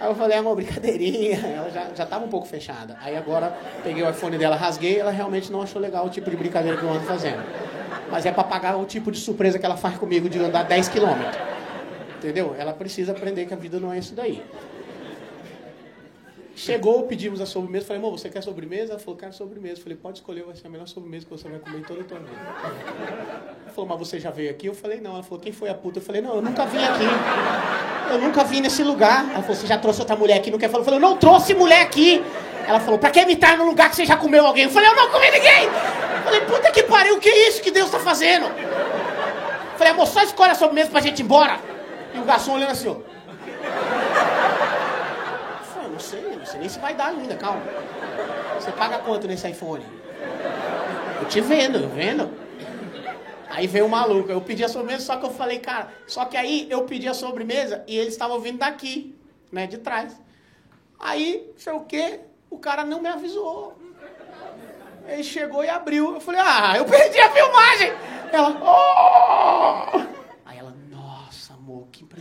Aí 0.00 0.08
eu 0.08 0.14
falei, 0.14 0.40
uma 0.40 0.54
brincadeirinha. 0.54 1.38
Ela 1.44 1.70
já, 1.70 1.86
já 1.94 2.06
tava 2.06 2.24
um 2.24 2.28
pouco 2.28 2.46
fechada. 2.46 2.96
Aí 3.02 3.14
agora 3.14 3.54
peguei 3.84 4.02
o 4.02 4.08
iPhone 4.08 4.38
dela, 4.38 4.56
rasguei, 4.56 4.98
ela 4.98 5.10
realmente 5.10 5.52
não 5.52 5.60
achou 5.60 5.80
legal 5.80 6.06
o 6.06 6.08
tipo 6.08 6.30
de 6.30 6.36
brincadeira 6.36 6.78
que 6.78 6.82
eu 6.82 6.90
ando 6.90 7.00
fazendo. 7.00 7.42
Mas 8.10 8.24
é 8.24 8.32
pra 8.32 8.42
pagar 8.42 8.76
o 8.76 8.86
tipo 8.86 9.12
de 9.12 9.18
surpresa 9.18 9.58
que 9.58 9.66
ela 9.66 9.76
faz 9.76 9.98
comigo 9.98 10.28
de 10.28 10.38
andar 10.38 10.62
10 10.64 10.88
quilômetros. 10.88 11.36
Entendeu? 12.16 12.56
Ela 12.58 12.72
precisa 12.72 13.12
aprender 13.12 13.44
que 13.46 13.52
a 13.52 13.56
vida 13.56 13.78
não 13.78 13.92
é 13.92 13.98
isso 13.98 14.14
daí. 14.14 14.42
Chegou, 16.60 17.04
pedimos 17.04 17.40
a 17.40 17.46
sobremesa. 17.46 17.86
Falei, 17.86 18.02
amor, 18.02 18.18
você 18.18 18.28
quer 18.28 18.42
sobremesa? 18.42 18.92
Ela 18.92 18.98
falou, 18.98 19.16
quero 19.16 19.32
sobremesa. 19.32 19.80
Falei, 19.80 19.96
pode 19.96 20.18
escolher, 20.18 20.42
vai 20.44 20.54
ser 20.54 20.66
a 20.66 20.70
melhor 20.70 20.86
sobremesa 20.86 21.24
que 21.24 21.30
você 21.30 21.48
vai 21.48 21.58
comer 21.58 21.78
em 21.78 21.82
toda 21.82 22.02
a 22.02 22.04
tua 22.04 22.18
vida. 22.18 22.36
Ela 23.64 23.72
falou, 23.74 23.88
mas 23.88 23.98
você 23.98 24.20
já 24.20 24.30
veio 24.30 24.50
aqui? 24.50 24.66
Eu 24.66 24.74
falei, 24.74 25.00
não. 25.00 25.14
Ela 25.14 25.22
falou, 25.22 25.40
quem 25.40 25.52
foi 25.52 25.70
a 25.70 25.74
puta? 25.74 26.00
Eu 26.00 26.02
falei, 26.02 26.20
não, 26.20 26.34
eu 26.34 26.42
nunca 26.42 26.66
vim 26.66 26.84
aqui. 26.84 27.06
Eu 28.10 28.18
nunca 28.18 28.44
vim 28.44 28.60
nesse 28.60 28.82
lugar. 28.82 29.24
Ela 29.30 29.40
falou, 29.40 29.56
você 29.56 29.66
já 29.66 29.78
trouxe 29.78 30.00
outra 30.00 30.14
mulher 30.14 30.36
aqui? 30.36 30.50
Não 30.50 30.58
quer 30.58 30.68
falar? 30.68 30.82
Eu 30.82 30.84
falei, 30.84 30.98
eu 30.98 31.02
não 31.02 31.16
trouxe 31.16 31.54
mulher 31.54 31.80
aqui. 31.80 32.22
Ela 32.66 32.78
falou, 32.78 32.98
pra 32.98 33.08
que 33.08 33.24
me 33.24 33.32
estar 33.32 33.56
no 33.56 33.64
lugar 33.64 33.88
que 33.88 33.96
você 33.96 34.04
já 34.04 34.18
comeu 34.18 34.44
alguém? 34.46 34.64
Eu 34.64 34.70
falei, 34.70 34.90
eu 34.90 34.96
não 34.96 35.10
comi 35.10 35.30
ninguém. 35.30 35.64
Eu 35.64 36.22
falei, 36.24 36.40
puta 36.42 36.70
que 36.70 36.82
pariu, 36.82 37.16
o 37.16 37.20
que 37.20 37.28
é 37.30 37.48
isso 37.48 37.62
que 37.62 37.70
Deus 37.70 37.90
tá 37.90 37.98
fazendo? 37.98 38.44
Eu 38.44 39.78
falei, 39.78 39.94
amor, 39.94 40.06
só 40.06 40.22
escolhe 40.22 40.50
a 40.50 40.54
sobremesa 40.54 40.90
pra 40.90 41.00
gente 41.00 41.20
ir 41.20 41.22
embora. 41.22 41.58
E 42.14 42.18
o 42.18 42.24
garçom 42.24 42.52
olhando 42.52 42.72
assim, 42.72 42.88
ó. 42.88 42.96
Sei, 46.10 46.40
sei 46.44 46.58
nem 46.58 46.68
se 46.68 46.80
vai 46.80 46.92
dar 46.92 47.10
ainda, 47.10 47.36
calma. 47.36 47.62
Você 48.56 48.72
paga 48.72 48.98
quanto 48.98 49.28
nesse 49.28 49.48
iPhone? 49.48 49.84
Eu 51.20 51.28
te 51.28 51.40
vendo, 51.40 51.78
eu 51.78 51.88
vendo. 51.88 52.28
Aí 53.48 53.68
veio 53.68 53.86
o 53.86 53.88
maluco, 53.88 54.28
eu 54.28 54.40
pedi 54.40 54.64
a 54.64 54.68
sobremesa, 54.68 55.04
só 55.04 55.16
que 55.18 55.26
eu 55.26 55.30
falei, 55.30 55.60
cara, 55.60 55.92
só 56.08 56.24
que 56.24 56.36
aí 56.36 56.66
eu 56.68 56.82
pedi 56.82 57.06
a 57.06 57.14
sobremesa 57.14 57.84
e 57.86 57.96
eles 57.96 58.12
estavam 58.12 58.40
vindo 58.40 58.58
daqui, 58.58 59.16
né, 59.52 59.68
de 59.68 59.78
trás. 59.78 60.20
Aí, 60.98 61.48
sei 61.56 61.74
o 61.74 61.82
quê, 61.82 62.18
o 62.50 62.58
cara 62.58 62.84
não 62.84 63.00
me 63.00 63.08
avisou. 63.08 63.78
Ele 65.06 65.22
chegou 65.22 65.62
e 65.62 65.68
abriu. 65.68 66.14
Eu 66.14 66.20
falei, 66.20 66.40
ah, 66.44 66.74
eu 66.76 66.86
perdi 66.86 67.20
a 67.20 67.30
filmagem. 67.30 67.92
Ela, 68.32 68.60
oh! 68.60 70.09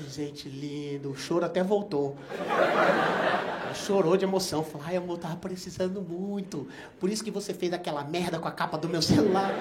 Presente 0.10 0.50
lindo. 0.50 1.12
O 1.12 1.16
choro 1.16 1.46
até 1.46 1.62
voltou. 1.62 2.18
Ela 2.40 3.76
chorou 3.76 4.18
de 4.18 4.26
emoção. 4.26 4.64
Falou, 4.64 4.88
ai, 4.88 4.96
amor, 4.98 5.20
tava 5.20 5.36
precisando 5.36 6.02
muito. 6.02 6.68
Por 7.00 7.12
isso 7.12 7.24
que 7.24 7.30
você 7.30 7.54
fez 7.54 7.72
aquela 7.74 8.04
merda 8.04 8.40
com 8.40 8.48
a 8.48 8.52
capa 8.52 8.76
do 8.76 8.90
meu 8.90 9.04
celular. 9.04 9.52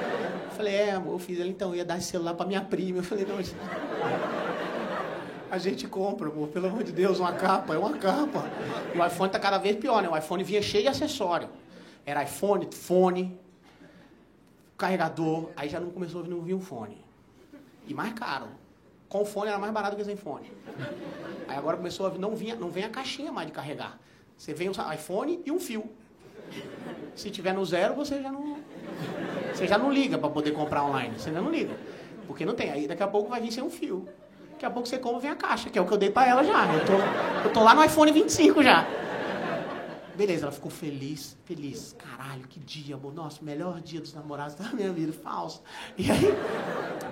Eu 0.45 0.51
falei, 0.53 0.75
é, 0.75 0.93
amor, 0.93 1.13
eu 1.13 1.19
fiz. 1.19 1.39
Ela, 1.39 1.51
então, 1.51 1.69
eu 1.69 1.75
ia 1.75 1.85
dar 1.85 1.99
esse 1.99 2.07
celular 2.07 2.33
pra 2.33 2.47
minha 2.47 2.63
prima. 2.63 3.01
Eu 3.01 3.03
falei, 3.03 3.27
não, 3.27 3.37
a 5.51 5.59
gente 5.59 5.87
compra, 5.87 6.31
amor, 6.31 6.49
pelo 6.49 6.67
amor 6.67 6.83
de 6.83 6.93
Deus, 6.93 7.19
uma 7.19 7.33
capa, 7.33 7.75
é 7.75 7.79
uma 7.79 7.99
capa. 7.99 8.51
O 8.95 9.07
iPhone 9.07 9.31
tá 9.31 9.39
cada 9.39 9.59
vez 9.59 9.77
pior, 9.77 10.03
né? 10.03 10.09
O 10.09 10.17
iPhone 10.17 10.43
vinha 10.45 10.63
cheio 10.63 10.85
de 10.85 10.89
acessório. 10.89 11.51
Era 12.07 12.23
iPhone, 12.23 12.67
fone, 12.73 13.39
carregador, 14.79 15.51
aí 15.55 15.69
já 15.69 15.79
não 15.79 15.91
começou 15.91 16.23
a 16.23 16.25
vir 16.25 16.55
um 16.55 16.61
fone. 16.61 17.05
E 17.87 17.93
mais 17.93 18.15
caro. 18.15 18.47
Com 19.09 19.25
fone 19.25 19.49
era 19.49 19.59
mais 19.59 19.73
barato 19.73 19.97
que 19.97 20.05
sem 20.05 20.17
fone. 20.17 20.53
Aí 21.47 21.57
agora 21.57 21.77
começou 21.77 22.07
a 22.07 22.11
não, 22.11 22.31
não 22.59 22.71
vem 22.71 22.85
a 22.85 22.91
caixinha 22.91 23.33
mais 23.33 23.47
de 23.47 23.53
carregar. 23.53 23.99
Você 24.37 24.53
vem 24.53 24.69
um 24.69 24.73
iPhone 24.95 25.41
e 25.45 25.51
um 25.51 25.59
fio. 25.59 25.91
Se 27.15 27.31
tiver 27.31 27.53
no 27.53 27.65
zero, 27.65 27.95
você 27.95 28.23
já 28.23 28.31
não. 28.31 28.59
Você 29.53 29.67
já 29.67 29.79
não 29.79 29.91
liga 29.91 30.19
para 30.19 30.29
poder 30.29 30.53
comprar 30.53 30.85
online. 30.85 31.19
Você 31.19 31.31
ainda 31.31 31.41
não 31.41 31.51
liga. 31.51 31.75
Porque 32.27 32.45
não 32.45 32.55
tem. 32.55 32.71
Aí 32.71 32.87
daqui 32.87 33.03
a 33.03 33.09
pouco 33.09 33.29
vai 33.31 33.41
vir 33.41 33.51
sem 33.51 33.63
um 33.63 33.71
fio. 33.71 34.07
Daqui 34.53 34.67
a 34.67 34.71
pouco 34.71 34.89
você 34.89 34.99
compra 34.99 35.21
vem 35.21 35.31
a 35.31 35.37
caixa, 35.37 35.71
que 35.71 35.79
é 35.79 35.83
o 35.83 35.87
que 35.87 35.93
eu 35.93 35.99
dei 35.99 36.11
pra 36.11 36.27
ela 36.27 36.45
já. 36.45 36.67
Eu 36.73 36.85
tô, 36.85 37.49
eu 37.49 37.53
tô 37.53 37.63
lá 37.63 37.75
no 37.75 37.83
iPhone 37.83 38.13
25 38.13 38.63
já. 38.63 38.87
Beleza, 40.19 40.47
ela 40.47 40.53
ficou 40.53 40.69
feliz, 40.69 41.39
feliz. 41.45 41.95
Caralho, 41.97 42.43
que 42.49 42.59
dia, 42.59 42.97
amor. 42.97 43.15
Nossa, 43.15 43.39
melhor 43.41 43.81
dia 43.81 44.01
dos 44.01 44.13
namorados 44.13 44.57
da 44.57 44.69
minha 44.75 44.93
vida, 44.93 45.13
falso. 45.13 45.63
E 45.97 46.11
aí, 46.11 46.35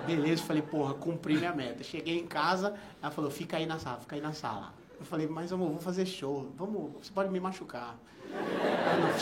beleza, 0.05 0.43
falei, 0.43 0.61
porra, 0.61 0.93
cumpri 0.93 1.37
minha 1.37 1.53
meta. 1.53 1.85
Cheguei 1.85 2.19
em 2.19 2.27
casa, 2.27 2.77
ela 3.01 3.09
falou, 3.09 3.31
fica 3.31 3.55
aí 3.55 3.65
na 3.65 3.79
sala, 3.79 4.01
fica 4.01 4.17
aí 4.17 4.21
na 4.21 4.33
sala. 4.33 4.73
Eu 4.99 5.05
falei, 5.05 5.25
mas 5.25 5.53
amor, 5.53 5.69
vou 5.69 5.79
fazer 5.79 6.05
show. 6.05 6.51
Vamos, 6.57 6.91
você 7.01 7.13
pode 7.13 7.29
me 7.29 7.39
machucar. 7.39 7.95
Ela, 8.29 9.13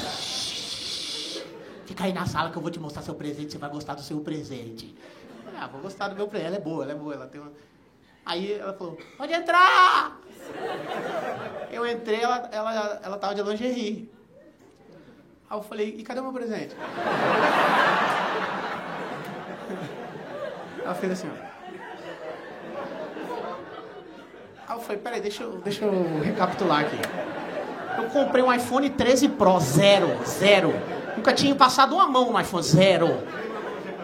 fica 1.86 2.06
aí 2.06 2.12
na 2.12 2.26
sala 2.26 2.50
que 2.50 2.58
eu 2.58 2.63
vou 2.63 2.71
te 2.71 2.80
mostrar 2.80 3.04
seu 3.04 3.13
presente, 3.13 3.52
você 3.52 3.60
vai 3.60 3.69
gostar 3.69 3.93
do 3.93 4.02
seu 4.02 4.19
presente. 4.21 4.95
Ah, 5.56 5.67
vou 5.67 5.80
gostar 5.82 6.08
do 6.08 6.15
meu 6.15 6.28
presente. 6.28 6.48
Ela 6.48 6.56
é 6.56 6.60
boa, 6.60 6.84
ela 6.84 6.93
é 6.93 6.95
boa, 6.95 7.13
ela 7.13 7.28
tem 7.28 7.39
uma. 7.39 7.54
Aí 8.26 8.54
ela 8.54 8.74
falou, 8.74 8.98
pode 9.15 9.32
entrar! 9.32 10.19
Eu 11.76 11.86
entrei, 11.86 12.22
ela, 12.22 12.50
ela, 12.54 13.00
ela 13.04 13.18
tava 13.18 13.36
de 13.36 13.44
lingerie. 13.44 14.10
Aí 15.50 15.58
eu 15.58 15.62
falei, 15.62 15.94
e 15.98 16.04
cadê 16.04 16.22
meu 16.22 16.32
presente? 16.32 16.74
Ela 20.82 20.96
fez 20.96 21.12
assim, 21.12 21.30
ó. 21.30 21.46
Aí 24.68 24.78
eu 24.78 24.80
falei, 24.80 25.02
peraí, 25.02 25.20
deixa 25.20 25.44
eu, 25.44 25.58
deixa 25.58 25.84
eu 25.84 26.22
recapitular 26.22 26.80
aqui. 26.80 26.98
Eu 27.98 28.06
comprei 28.06 28.42
um 28.42 28.54
iPhone 28.54 28.90
13 28.90 29.28
Pro, 29.30 29.60
zero, 29.60 30.18
zero. 30.26 30.74
Nunca 31.18 31.34
tinha 31.34 31.54
passado 31.56 31.96
uma 31.96 32.08
mão 32.08 32.32
no 32.32 32.40
iPhone, 32.40 32.64
zero. 32.64 33.22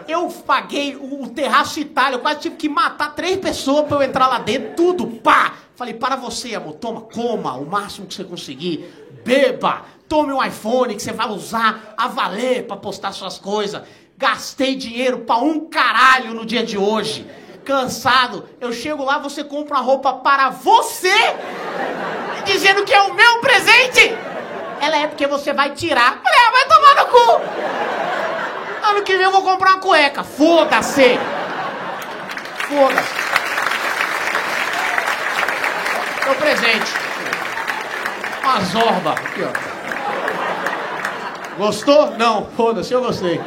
Eu 0.06 0.28
paguei 0.28 0.94
o, 0.94 1.22
o 1.22 1.30
terraço 1.30 1.80
Itália, 1.80 2.16
eu 2.16 2.20
quase 2.20 2.40
tive 2.40 2.56
que 2.56 2.68
matar 2.68 3.14
três 3.14 3.38
pessoas 3.38 3.86
para 3.86 3.96
eu 3.96 4.02
entrar 4.02 4.26
lá 4.26 4.40
dentro, 4.40 4.74
tudo, 4.74 5.06
pá! 5.06 5.54
Falei, 5.74 5.94
para 5.94 6.16
você, 6.16 6.54
amor, 6.54 6.74
toma, 6.74 7.00
coma 7.00 7.54
o 7.54 7.64
máximo 7.64 8.06
que 8.06 8.14
você 8.14 8.24
conseguir, 8.24 8.84
beba, 9.24 9.82
tome 10.08 10.32
um 10.32 10.44
iPhone 10.44 10.94
que 10.94 11.02
você 11.02 11.12
vai 11.12 11.28
usar 11.28 11.94
a 11.96 12.08
valer 12.08 12.66
para 12.66 12.76
postar 12.76 13.12
suas 13.12 13.38
coisas. 13.38 13.82
Gastei 14.16 14.76
dinheiro 14.76 15.20
para 15.20 15.36
um 15.36 15.68
caralho 15.68 16.34
no 16.34 16.44
dia 16.44 16.62
de 16.62 16.76
hoje. 16.76 17.26
Cansado, 17.64 18.48
eu 18.60 18.72
chego 18.72 19.04
lá, 19.04 19.18
você 19.18 19.42
compra 19.42 19.78
uma 19.78 19.82
roupa 19.82 20.12
para 20.14 20.50
você, 20.50 21.14
dizendo 22.44 22.84
que 22.84 22.92
é 22.92 23.02
o 23.02 23.14
meu 23.14 23.40
presente. 23.40 24.14
Ela 24.80 24.96
é 24.96 25.06
porque 25.06 25.26
você 25.26 25.52
vai 25.52 25.70
tirar. 25.70 26.20
Falei, 26.22 26.38
ah, 26.38 26.50
vai 26.50 26.68
tomar 26.68 26.94
no 26.96 27.10
cu. 27.10 28.88
Ano 28.90 29.02
que 29.02 29.16
vem 29.16 29.22
eu 29.22 29.30
vou 29.30 29.42
comprar 29.42 29.70
uma 29.70 29.80
cueca. 29.80 30.22
Foda-se! 30.22 31.18
Foda-se. 32.68 33.21
Meu 36.24 36.34
presente. 36.36 36.92
Uma 38.42 38.60
zorba. 38.60 39.12
Aqui, 39.12 39.42
ó. 39.42 39.72
Gostou? 41.58 42.16
Não, 42.16 42.46
foda-se, 42.56 42.92
eu 42.92 43.02
gostei. 43.02 43.40